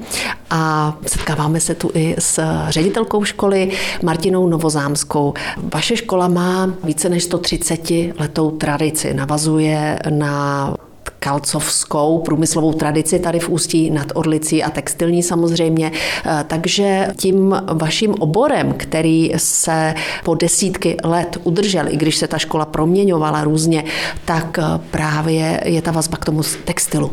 a 0.49 0.93
setkáváme 1.07 1.59
se 1.59 1.75
tu 1.75 1.91
i 1.93 2.15
s 2.19 2.43
ředitelkou 2.69 3.23
školy 3.23 3.71
Martinou 4.03 4.47
Novozámskou. 4.47 5.33
Vaše 5.73 5.97
škola 5.97 6.27
má 6.27 6.73
více 6.83 7.09
než 7.09 7.23
130 7.23 7.89
letou 8.19 8.51
tradici, 8.51 9.13
navazuje 9.13 9.99
na 10.09 10.73
kalcovskou 11.27 12.19
průmyslovou 12.19 12.73
tradici 12.73 13.19
tady 13.19 13.39
v 13.39 13.49
Ústí 13.49 13.89
nad 13.89 14.07
Orlicí 14.15 14.63
a 14.63 14.69
textilní 14.69 15.23
samozřejmě. 15.23 15.91
Eh, 16.25 16.45
takže 16.47 17.07
tím 17.17 17.55
vaším 17.73 18.15
oborem, 18.19 18.73
který 18.77 19.31
se 19.37 19.93
po 20.23 20.35
desítky 20.35 20.97
let 21.03 21.37
udržel, 21.43 21.87
i 21.87 21.97
když 21.97 22.15
se 22.15 22.27
ta 22.27 22.37
škola 22.37 22.65
proměňovala 22.65 23.43
různě, 23.43 23.83
tak 24.25 24.59
eh, 24.59 24.63
právě 24.91 25.61
je 25.65 25.81
ta 25.81 25.91
vazba 25.91 26.17
k 26.17 26.25
tomu 26.25 26.41
textilu. 26.65 27.11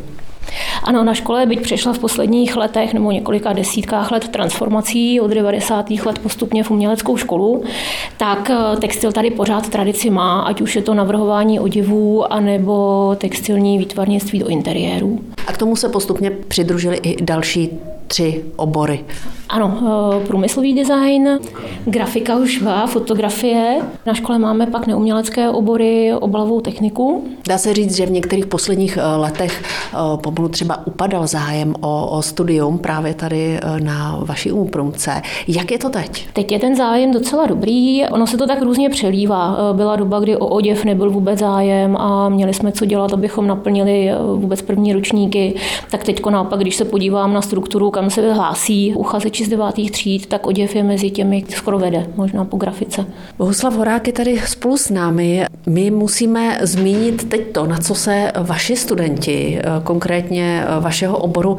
Ano, 0.84 1.04
na 1.04 1.14
škole, 1.14 1.46
byť 1.46 1.60
přešla 1.60 1.92
v 1.92 1.98
posledních 1.98 2.56
letech 2.56 2.94
nebo 2.94 3.10
několika 3.10 3.52
desítkách 3.52 4.10
let 4.10 4.28
transformací 4.28 5.20
od 5.20 5.30
90. 5.30 5.90
let 5.90 6.18
postupně 6.18 6.64
v 6.64 6.70
uměleckou 6.70 7.16
školu, 7.16 7.64
tak 8.16 8.50
eh, 8.50 8.76
textil 8.76 9.12
tady 9.12 9.30
pořád 9.30 9.68
tradici 9.68 10.10
má, 10.10 10.40
ať 10.40 10.60
už 10.60 10.76
je 10.76 10.82
to 10.82 10.94
navrhování 10.94 11.60
odivů, 11.60 12.32
anebo 12.32 13.16
textilní 13.18 13.78
výtvarnictví 13.78 14.38
do 14.38 14.46
interiérů. 14.46 15.20
A 15.46 15.52
k 15.52 15.58
tomu 15.58 15.76
se 15.76 15.88
postupně 15.88 16.30
přidružily 16.30 16.96
i 16.96 17.24
další 17.24 17.70
tři 18.06 18.44
obory. 18.56 19.04
Ano, 19.54 19.78
eh, 19.82 20.26
průmyslový 20.26 20.74
design, 20.74 21.28
grafika 21.84 22.36
už 22.36 22.60
má, 22.60 22.86
fotografie. 22.86 23.80
Na 24.06 24.14
škole 24.14 24.38
máme 24.38 24.66
pak 24.66 24.86
neumělecké 24.86 25.48
obory, 25.48 26.12
obalovou 26.14 26.60
techniku. 26.60 27.24
Dá 27.48 27.58
se 27.58 27.74
říct, 27.74 27.96
že 27.96 28.06
v 28.06 28.10
některých 28.10 28.46
posledních 28.46 28.96
eh, 28.96 29.16
letech 29.16 29.62
eh, 29.62 29.96
pomalu 30.16 30.48
třeba 30.48 30.86
upadal 30.86 31.26
zájem 31.26 31.74
o, 31.80 32.06
o 32.06 32.22
studium 32.22 32.78
právě 32.78 33.14
tady 33.14 33.60
na 33.82 34.18
vaší 34.24 34.52
úprumce. 34.52 35.22
Jak 35.48 35.70
je 35.70 35.78
to 35.78 35.90
teď? 35.90 36.26
Teď 36.32 36.52
je 36.52 36.58
ten 36.58 36.76
zájem 36.76 37.12
docela 37.12 37.46
dobrý. 37.46 38.06
Ono 38.06 38.26
se 38.26 38.36
to 38.36 38.46
tak 38.46 38.62
různě 38.62 38.90
přelívá. 38.90 39.56
Byla 39.72 39.96
doba, 39.96 40.20
kdy 40.20 40.36
o 40.36 40.46
oděv 40.46 40.84
nebyl 40.84 41.10
vůbec 41.10 41.38
zájem 41.38 41.96
a 41.96 42.28
měli 42.28 42.54
jsme 42.54 42.72
co 42.72 42.84
dělat, 42.84 43.12
abychom 43.12 43.46
naplnili 43.46 44.10
vůbec 44.36 44.62
první 44.62 44.92
ročníky. 44.92 45.54
Tak 45.90 46.04
teď 46.04 46.26
naopak, 46.26 46.60
když 46.60 46.76
se 46.76 46.84
podívám 46.84 47.32
na 47.32 47.42
strukturu, 47.42 47.90
kam 47.90 48.10
se 48.10 48.32
hlásí 48.32 48.94
uchazeči 48.94 49.43
z 49.44 49.48
devátých 49.48 49.90
tříd, 49.90 50.26
tak 50.26 50.46
oděv 50.46 50.76
je 50.76 50.82
mezi 50.82 51.10
těmi 51.10 51.44
skoro 51.48 51.78
vede, 51.78 52.06
možná 52.16 52.44
po 52.44 52.56
grafice. 52.56 53.06
Bohuslav 53.38 53.74
Horák 53.76 54.06
je 54.06 54.12
tady 54.12 54.40
spolu 54.46 54.76
s 54.76 54.90
námi. 54.90 55.44
My 55.66 55.90
musíme 55.90 56.58
zmínit 56.62 57.28
teď 57.28 57.52
to, 57.52 57.66
na 57.66 57.78
co 57.78 57.94
se 57.94 58.32
vaši 58.40 58.76
studenti, 58.76 59.58
konkrétně 59.82 60.64
vašeho 60.80 61.18
oboru, 61.18 61.56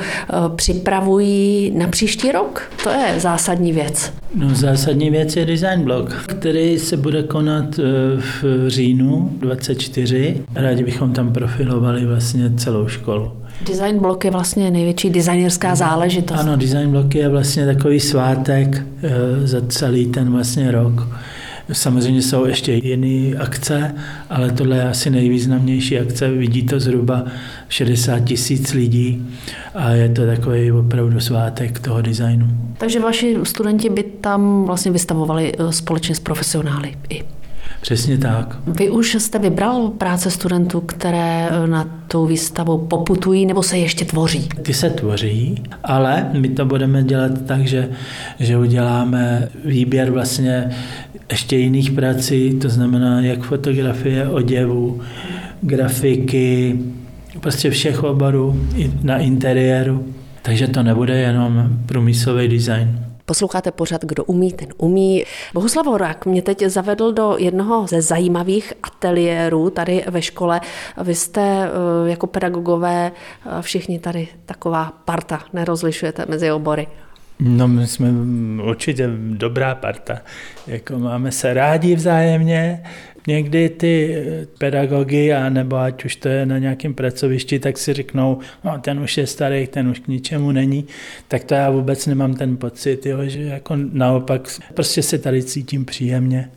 připravují 0.56 1.72
na 1.76 1.88
příští 1.88 2.32
rok. 2.32 2.62
To 2.84 2.90
je 2.90 3.20
zásadní 3.20 3.74
věc. 3.74 4.12
No, 4.36 4.56
zásadní 4.56 5.10
věc 5.10 5.36
je 5.36 5.46
design 5.46 5.84
blog, 5.84 6.14
který 6.28 6.80
se 6.80 6.98
bude 6.98 7.24
konat 7.24 7.80
eh, 7.80 7.84
v 8.22 8.44
říjnu 8.68 9.32
24. 9.40 10.42
Rádi 10.56 10.84
bychom 10.84 11.14
tam 11.14 11.34
profilovali 11.34 12.06
vlastně 12.06 12.52
celou 12.58 12.88
školu. 12.88 13.32
Design 13.62 14.00
blok 14.00 14.26
je 14.26 14.32
vlastně 14.32 14.72
největší 14.72 15.10
designerská 15.10 15.76
záležitost. 15.76 16.40
Ano, 16.40 16.56
design 16.56 16.92
blok 16.92 17.16
je 17.16 17.30
vlastně 17.30 17.66
takový 17.66 18.00
svátek 18.00 18.84
eh, 19.04 19.48
za 19.48 19.62
celý 19.68 20.06
ten 20.06 20.32
vlastně 20.32 20.72
rok. 20.72 21.08
Samozřejmě 21.72 22.22
jsou 22.22 22.46
ještě 22.46 22.74
jiné 22.74 23.38
akce, 23.38 23.96
ale 24.30 24.52
tohle 24.52 24.78
je 24.78 24.90
asi 24.90 25.10
nejvýznamnější 25.10 26.00
akce. 26.00 26.30
Vidí 26.32 26.64
to 26.64 26.80
zhruba 26.80 27.24
60 27.70 28.20
tisíc 28.20 28.74
lidí 28.74 29.28
a 29.74 29.90
je 29.90 30.10
to 30.10 30.26
takový 30.26 30.72
opravdu 30.72 31.20
svátek 31.20 31.80
toho 31.80 32.02
designu. 32.02 32.48
Takže 32.78 33.00
vaši 33.00 33.38
studenti 33.44 33.90
by 33.90 34.04
tam 34.04 34.66
vlastně 34.66 34.92
vystavovali 34.92 35.54
eh, 35.60 35.72
společně 35.72 36.16
s 36.16 36.20
profesionály 36.20 36.96
i 37.10 37.24
Přesně 37.86 38.18
tak. 38.18 38.58
Vy 38.68 38.90
už 38.90 39.16
jste 39.16 39.40
vybral 39.40 39.90
práce 39.90 40.32
studentů, 40.32 40.82
které 40.82 41.50
eh, 41.50 41.68
na 41.68 41.84
tu 42.08 42.26
výstavu 42.26 42.78
poputují 42.78 43.46
nebo 43.46 43.64
se 43.64 43.78
ještě 43.78 44.06
tvoří? 44.06 44.50
Ty 44.62 44.74
se 44.74 44.90
tvoří, 44.90 45.64
ale 45.84 46.30
my 46.34 46.50
to 46.50 46.66
budeme 46.66 47.04
dělat 47.04 47.32
tak, 47.46 47.68
že, 47.68 47.90
že 48.40 48.58
uděláme 48.58 49.50
výběr 49.66 50.12
vlastně 50.12 50.70
ještě 51.32 51.58
jiných 51.58 51.92
prací, 51.92 52.54
to 52.54 52.70
znamená 52.70 53.22
jak 53.22 53.44
fotografie, 53.44 54.30
oděvu, 54.30 55.02
grafiky, 55.62 56.80
prostě 57.40 57.70
všech 57.70 58.04
oborů 58.04 58.62
na 59.04 59.18
interiéru. 59.18 60.06
Takže 60.42 60.68
to 60.68 60.84
nebude 60.84 61.18
jenom 61.18 61.70
průmyslový 61.86 62.48
design. 62.48 63.06
Posloucháte 63.26 63.72
pořád, 63.72 64.06
kdo 64.06 64.24
umí, 64.24 64.54
ten 64.54 64.68
umí. 64.78 65.24
Bohuslav 65.54 65.86
Horák 65.86 66.26
mě 66.26 66.42
teď 66.42 66.64
zavedl 66.64 67.14
do 67.14 67.36
jednoho 67.40 67.88
ze 67.88 68.02
zajímavých 68.02 68.74
ateliérů 68.84 69.70
tady 69.70 70.06
ve 70.08 70.22
škole. 70.22 70.62
Vy 71.04 71.16
jste 71.16 71.42
eh, 71.42 72.10
jako 72.10 72.28
pedagogové 72.28 73.12
eh, 73.12 73.62
všichni 73.62 74.00
tady 74.00 74.28
taková 74.46 74.94
parta, 75.06 75.44
nerozlišujete 75.54 76.26
mezi 76.30 76.52
obory. 76.52 76.88
No 77.40 77.68
my 77.68 77.88
jsme 77.88 78.08
určitě 78.64 79.10
dobrá 79.18 79.76
parta. 79.76 80.22
Jako 80.68 81.00
máme 81.00 81.32
se 81.32 81.54
rádi 81.54 81.96
vzájemně, 81.96 82.84
někdy 83.28 83.70
ty 83.70 84.24
pedagogy, 84.58 85.34
a 85.34 85.50
nebo 85.50 85.78
ať 85.78 86.06
už 86.06 86.16
to 86.16 86.30
je 86.30 86.46
na 86.46 86.58
nějakém 86.58 86.94
pracovišti, 86.94 87.60
tak 87.60 87.78
si 87.78 87.94
řeknou, 87.94 88.40
no 88.64 88.78
ten 88.82 89.00
už 89.00 89.18
je 89.18 89.28
starý, 89.28 89.68
ten 89.68 89.88
už 89.88 90.00
k 90.00 90.08
ničemu 90.08 90.52
není, 90.52 90.86
tak 91.28 91.44
to 91.44 91.54
já 91.54 91.70
vůbec 91.70 92.08
nemám 92.08 92.34
ten 92.34 92.58
pocit, 92.58 93.06
jo, 93.06 93.18
že 93.24 93.42
jako 93.42 93.76
naopak 93.76 94.50
prostě 94.74 95.02
se 95.02 95.18
tady 95.18 95.44
cítím 95.44 95.86
příjemně. 95.86 96.50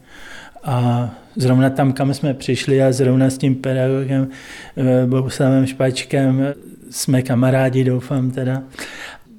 A 0.64 1.11
zrovna 1.37 1.70
tam, 1.70 1.92
kam 1.92 2.14
jsme 2.14 2.35
přišli 2.35 2.83
a 2.83 2.92
zrovna 2.92 3.31
s 3.31 3.38
tím 3.38 3.54
pedagogem 3.54 4.28
eh, 4.76 5.07
Bohuslavem 5.07 5.66
Špačkem 5.66 6.54
jsme 6.90 7.22
kamarádi, 7.22 7.85
doufám 7.85 8.31
teda 8.31 8.62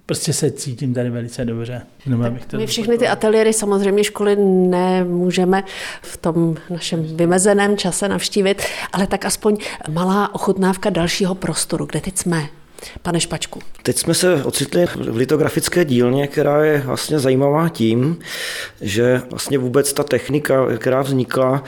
prostě 0.09 0.33
se 0.33 0.51
cítím 0.51 0.93
tady 0.93 1.09
velice 1.09 1.45
dobře. 1.45 1.81
bych 2.29 2.45
to 2.45 2.57
My 2.57 2.67
všechny 2.67 2.97
ty 2.97 3.07
ateliéry 3.07 3.53
samozřejmě 3.53 4.03
školy 4.03 4.35
nemůžeme 4.69 5.63
v 6.01 6.17
tom 6.17 6.55
našem 6.69 7.17
vymezeném 7.17 7.77
čase 7.77 8.07
navštívit, 8.07 8.61
ale 8.93 9.07
tak 9.07 9.25
aspoň 9.25 9.57
malá 9.89 10.35
ochutnávka 10.35 10.89
dalšího 10.89 11.35
prostoru, 11.35 11.85
kde 11.85 12.01
teď 12.01 12.17
jsme. 12.17 12.47
Pane 13.01 13.19
Špačku. 13.19 13.59
Teď 13.83 13.97
jsme 13.97 14.13
se 14.13 14.43
ocitli 14.43 14.85
v 14.85 15.15
litografické 15.15 15.85
dílně, 15.85 16.27
která 16.27 16.63
je 16.63 16.77
vlastně 16.85 17.19
zajímavá 17.19 17.69
tím, 17.69 18.19
že 18.81 19.21
vlastně 19.29 19.57
vůbec 19.57 19.93
ta 19.93 20.03
technika, 20.03 20.65
která 20.77 21.01
vznikla, 21.01 21.63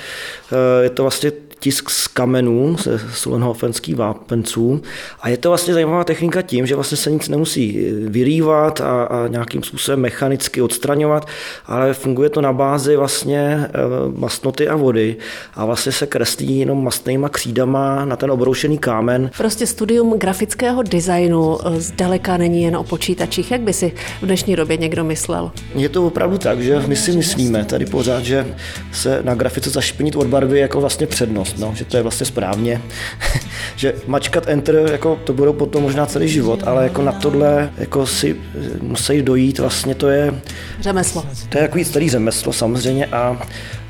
eh, 0.51 0.83
je 0.83 0.89
to 0.89 1.03
vlastně 1.03 1.31
tisk 1.61 1.89
z 1.89 2.07
kamenů, 2.07 2.75
ze 2.83 2.99
sulenhofenských 3.13 3.95
vápenců. 3.95 4.81
A 5.21 5.29
je 5.29 5.37
to 5.37 5.49
vlastně 5.49 5.73
zajímavá 5.73 6.03
technika 6.03 6.41
tím, 6.41 6.65
že 6.65 6.75
vlastně 6.75 6.97
se 6.97 7.11
nic 7.11 7.29
nemusí 7.29 7.87
vyrývat 8.07 8.81
a, 8.81 9.03
a 9.03 9.27
nějakým 9.27 9.63
způsobem 9.63 9.99
mechanicky 9.99 10.61
odstraňovat, 10.61 11.27
ale 11.65 11.93
funguje 11.93 12.29
to 12.29 12.41
na 12.41 12.53
bázi 12.53 12.95
vlastně 12.95 13.39
e, 13.39 13.69
mastnoty 14.15 14.67
a 14.67 14.75
vody 14.75 15.15
a 15.53 15.65
vlastně 15.65 15.91
se 15.91 16.07
kreslí 16.07 16.59
jenom 16.59 16.83
mastnýma 16.83 17.29
křídama 17.29 18.05
na 18.05 18.15
ten 18.15 18.31
obroušený 18.31 18.77
kámen. 18.77 19.31
Prostě 19.37 19.67
studium 19.67 20.19
grafického 20.19 20.83
designu 20.83 21.57
e, 21.67 21.81
zdaleka 21.81 22.37
není 22.37 22.63
jen 22.63 22.75
o 22.75 22.83
počítačích, 22.83 23.51
jak 23.51 23.61
by 23.61 23.73
si 23.73 23.91
v 24.21 24.25
dnešní 24.25 24.55
době 24.55 24.77
někdo 24.77 25.03
myslel? 25.03 25.51
Je 25.75 25.89
to 25.89 26.07
opravdu 26.07 26.37
tak, 26.37 26.61
že 26.61 26.83
my 26.87 26.95
si 26.95 27.11
myslíme 27.11 27.65
tady 27.65 27.85
pořád, 27.85 28.23
že 28.23 28.55
se 28.91 29.19
na 29.23 29.35
grafice 29.35 29.69
zašpinit 29.69 30.15
od 30.15 30.27
barvy 30.27 30.59
jako 30.59 30.81
vlastně 30.81 31.07
přednost 31.07 31.50
zkušenost, 31.51 31.71
no, 31.71 31.75
že 31.75 31.85
to 31.85 31.97
je 31.97 32.03
vlastně 32.03 32.25
správně, 32.25 32.81
že 33.75 33.93
mačkat 34.07 34.47
enter, 34.47 34.75
jako 34.91 35.19
to 35.23 35.33
budou 35.33 35.53
potom 35.53 35.83
možná 35.83 36.05
celý 36.05 36.27
život, 36.27 36.63
ale 36.65 36.83
jako 36.83 37.01
na 37.01 37.11
tohle 37.11 37.69
jako 37.77 38.05
si 38.05 38.35
musí 38.81 39.21
dojít, 39.21 39.59
vlastně 39.59 39.95
to 39.95 40.09
je... 40.09 40.33
Řemeslo. 40.79 41.25
To 41.49 41.57
je 41.57 41.63
takový 41.63 41.85
starý 41.85 42.09
řemeslo 42.09 42.53
samozřejmě 42.53 43.05
a 43.05 43.41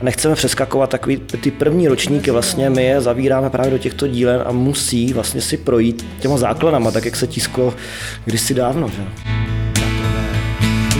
nechceme 0.02 0.36
přeskakovat 0.36 0.90
takový 0.90 1.18
ty 1.18 1.52
první 1.52 1.88
ročníky, 1.88 2.32
vlastně 2.32 2.70
my 2.70 2.84
je 2.84 3.02
zavíráme 3.02 3.50
právě 3.50 3.72
do 3.72 3.78
těchto 3.78 4.08
dílen 4.08 4.44
a 4.46 4.52
musí 4.52 5.14
vlastně 5.14 5.42
si 5.42 5.58
projít 5.58 6.06
těma 6.20 6.38
základama, 6.38 6.92
tak 6.92 7.06
jak 7.06 7.16
se 7.16 7.28
tisklo 7.28 7.74
kdysi 8.26 8.54
dávno. 8.54 8.88
Že? 8.88 9.04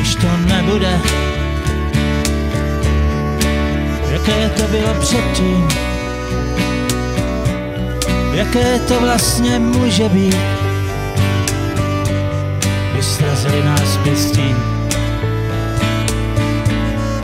Už 0.02 0.16
to 0.16 0.28
nebude, 0.48 1.00
jaké 4.12 4.50
to 4.50 4.64
bylo 4.64 4.94
předtím, 5.00 5.91
jaké 8.34 8.80
to 8.80 9.00
vlastně 9.00 9.60
může 9.60 10.10
být. 10.10 10.36
Vystrazili 12.96 13.64
nás 13.64 13.98
pěstí, 14.04 14.56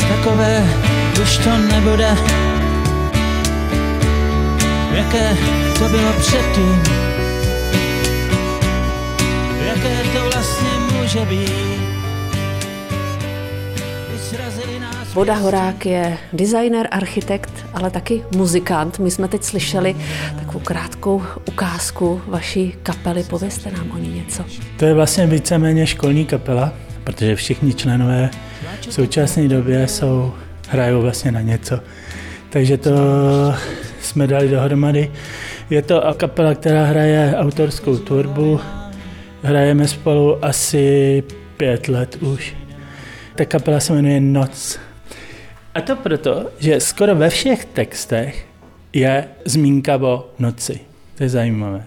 takové 0.10 0.70
už 1.22 1.38
to 1.38 1.58
nebude, 1.58 2.18
jaké 4.92 5.38
to 5.80 5.90
bylo 5.90 6.14
předtím, 6.14 6.84
jaké 9.68 10.04
to 10.14 10.30
vlastně 10.34 10.70
může 10.94 11.26
být. 11.26 11.78
Voda 15.14 15.34
Horák 15.34 15.86
je 15.86 16.18
designer, 16.34 16.88
architekt, 16.92 17.57
ale 17.78 17.90
taky 17.90 18.24
muzikant. 18.36 19.00
My 19.00 19.12
jsme 19.12 19.28
teď 19.28 19.44
slyšeli 19.44 19.96
takovou 20.40 20.60
krátkou 20.60 21.24
ukázku 21.46 22.22
vaší 22.28 22.76
kapely. 22.84 23.24
Povězte 23.24 23.72
nám 23.72 23.92
o 23.92 23.98
ní 23.98 24.10
něco. 24.10 24.44
To 24.78 24.86
je 24.86 24.94
vlastně 24.94 25.28
víceméně 25.28 25.88
školní 25.88 26.26
kapela, 26.26 26.74
protože 27.04 27.36
všichni 27.36 27.74
členové 27.74 28.30
v 28.90 28.94
současné 28.94 29.48
době 29.48 29.88
jsou, 29.88 30.34
hrajou 30.70 31.02
vlastně 31.02 31.32
na 31.32 31.42
něco. 31.42 31.80
Takže 32.50 32.78
to 32.78 32.92
jsme 34.02 34.28
dali 34.28 34.48
dohromady. 34.48 35.12
Je 35.70 35.82
to 35.82 36.04
kapela, 36.18 36.56
která 36.56 36.86
hraje 36.86 37.36
autorskou 37.38 37.98
tvorbu. 37.98 38.60
Hrajeme 39.44 39.88
spolu 39.88 40.46
asi 40.46 41.24
pět 41.58 41.88
let 41.88 42.16
už. 42.16 42.56
Ta 43.36 43.46
kapela 43.46 43.80
se 43.80 43.94
jmenuje 43.94 44.20
Noc. 44.20 44.80
A 45.78 45.82
to 45.82 45.96
proto, 45.96 46.50
že 46.60 46.82
skoro 46.82 47.16
ve 47.16 47.30
všech 47.30 47.66
textech 47.66 48.46
je 48.94 49.30
zmínka 49.46 49.96
o 50.02 50.34
noci. 50.40 50.80
To 51.16 51.24
je 51.24 51.30
zajímavé. 51.30 51.86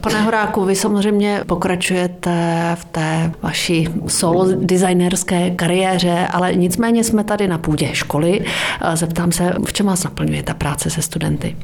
Pane 0.00 0.22
Horáku, 0.22 0.64
vy 0.64 0.76
samozřejmě 0.76 1.40
pokračujete 1.46 2.30
v 2.74 2.84
té 2.84 3.32
vaší 3.42 3.88
solo 4.06 4.48
designerské 4.60 5.50
kariéře, 5.50 6.26
ale 6.30 6.54
nicméně 6.54 7.04
jsme 7.04 7.24
tady 7.24 7.48
na 7.48 7.58
půdě 7.58 7.88
školy. 7.92 8.40
Zeptám 8.94 9.32
se, 9.32 9.52
v 9.66 9.72
čem 9.72 9.86
vás 9.86 10.04
naplňuje 10.04 10.42
ta 10.42 10.54
práce 10.54 10.90
se 10.90 11.02
studenty? 11.02 11.56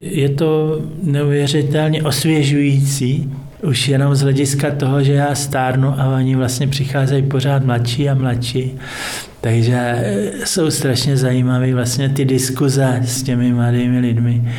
Je 0.00 0.28
to 0.28 0.80
neuvěřitelně 1.02 2.02
osvěžující, 2.02 3.32
už 3.62 3.88
jenom 3.88 4.14
z 4.14 4.20
hlediska 4.20 4.70
toho, 4.70 5.02
že 5.02 5.12
já 5.12 5.34
stárnu 5.34 5.88
a 5.88 6.06
oni 6.16 6.36
vlastně 6.36 6.68
přicházejí 6.68 7.22
pořád 7.22 7.64
mladší 7.64 8.08
a 8.08 8.14
mladší. 8.14 8.78
Takže 9.40 9.76
eh, 9.76 10.46
jsou 10.46 10.70
strašně 10.70 11.16
zajímavé 11.16 11.74
vlastně 11.74 12.08
ty 12.08 12.24
diskuze 12.24 13.00
s 13.04 13.22
těmi 13.22 13.52
mladými 13.52 13.98
lidmi. 13.98 14.52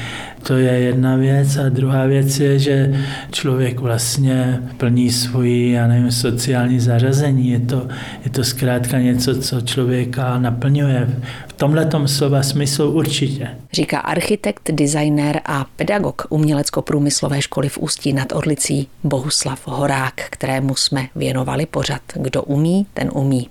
To 0.44 0.58
je 0.58 0.72
jedna 0.72 1.16
věc. 1.16 1.58
A 1.58 1.70
druhá 1.70 2.06
věc 2.06 2.40
je, 2.40 2.60
že 2.60 3.06
člověk 3.32 3.80
vlastně 3.80 4.60
plní 4.78 5.12
svoji, 5.12 5.72
já 5.72 5.88
nevím, 5.88 6.12
sociální 6.12 6.80
zařazení. 6.80 7.50
Je 7.50 7.60
to, 7.60 7.88
je 8.24 8.32
to 8.32 8.44
zkrátka 8.44 9.00
něco, 9.00 9.42
co 9.42 9.62
člověka 9.62 10.38
naplňuje. 10.40 11.10
V 11.48 11.54
tomhle 11.54 11.90
slova 12.06 12.44
smyslu 12.44 12.92
určitě. 12.92 13.48
Říká 13.74 14.00
architekt, 14.00 14.72
designér 14.72 15.42
a 15.46 15.66
pedagog 15.76 16.26
umělecko-průmyslové 16.30 17.42
školy 17.42 17.70
v 17.70 17.78
Ústí 17.78 18.14
nad 18.14 18.32
Orlicí 18.32 18.88
Bohuslav 19.04 19.68
Horák, 19.68 20.14
kterému 20.30 20.76
jsme 20.76 21.08
věnovali 21.16 21.66
pořad 21.66 22.02
Kdo 22.16 22.44
umí, 22.44 22.86
ten 22.94 23.10
umí. 23.14 23.50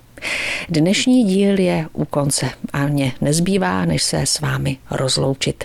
Dnešní 0.69 1.23
díl 1.23 1.59
je 1.59 1.87
u 1.93 2.05
konce 2.05 2.49
a 2.73 2.87
mě 2.87 3.11
nezbývá, 3.21 3.85
než 3.85 4.03
se 4.03 4.21
s 4.21 4.39
vámi 4.39 4.77
rozloučit. 4.91 5.63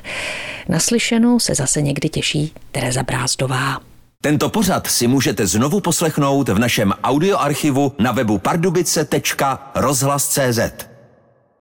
Naslyšenou 0.69 1.41
se 1.41 1.55
zase 1.55 1.83
někdy 1.83 2.09
těší 2.09 2.53
Tereza 2.73 3.03
Brázdová. 3.03 3.81
Tento 4.21 4.49
pořad 4.49 4.87
si 4.87 5.07
můžete 5.07 5.47
znovu 5.47 5.81
poslechnout 5.81 6.49
v 6.49 6.59
našem 6.59 6.93
audioarchivu 7.03 7.93
na 7.99 8.13
webu 8.13 8.39
pardubice.rozhlas.cz. 8.39 10.94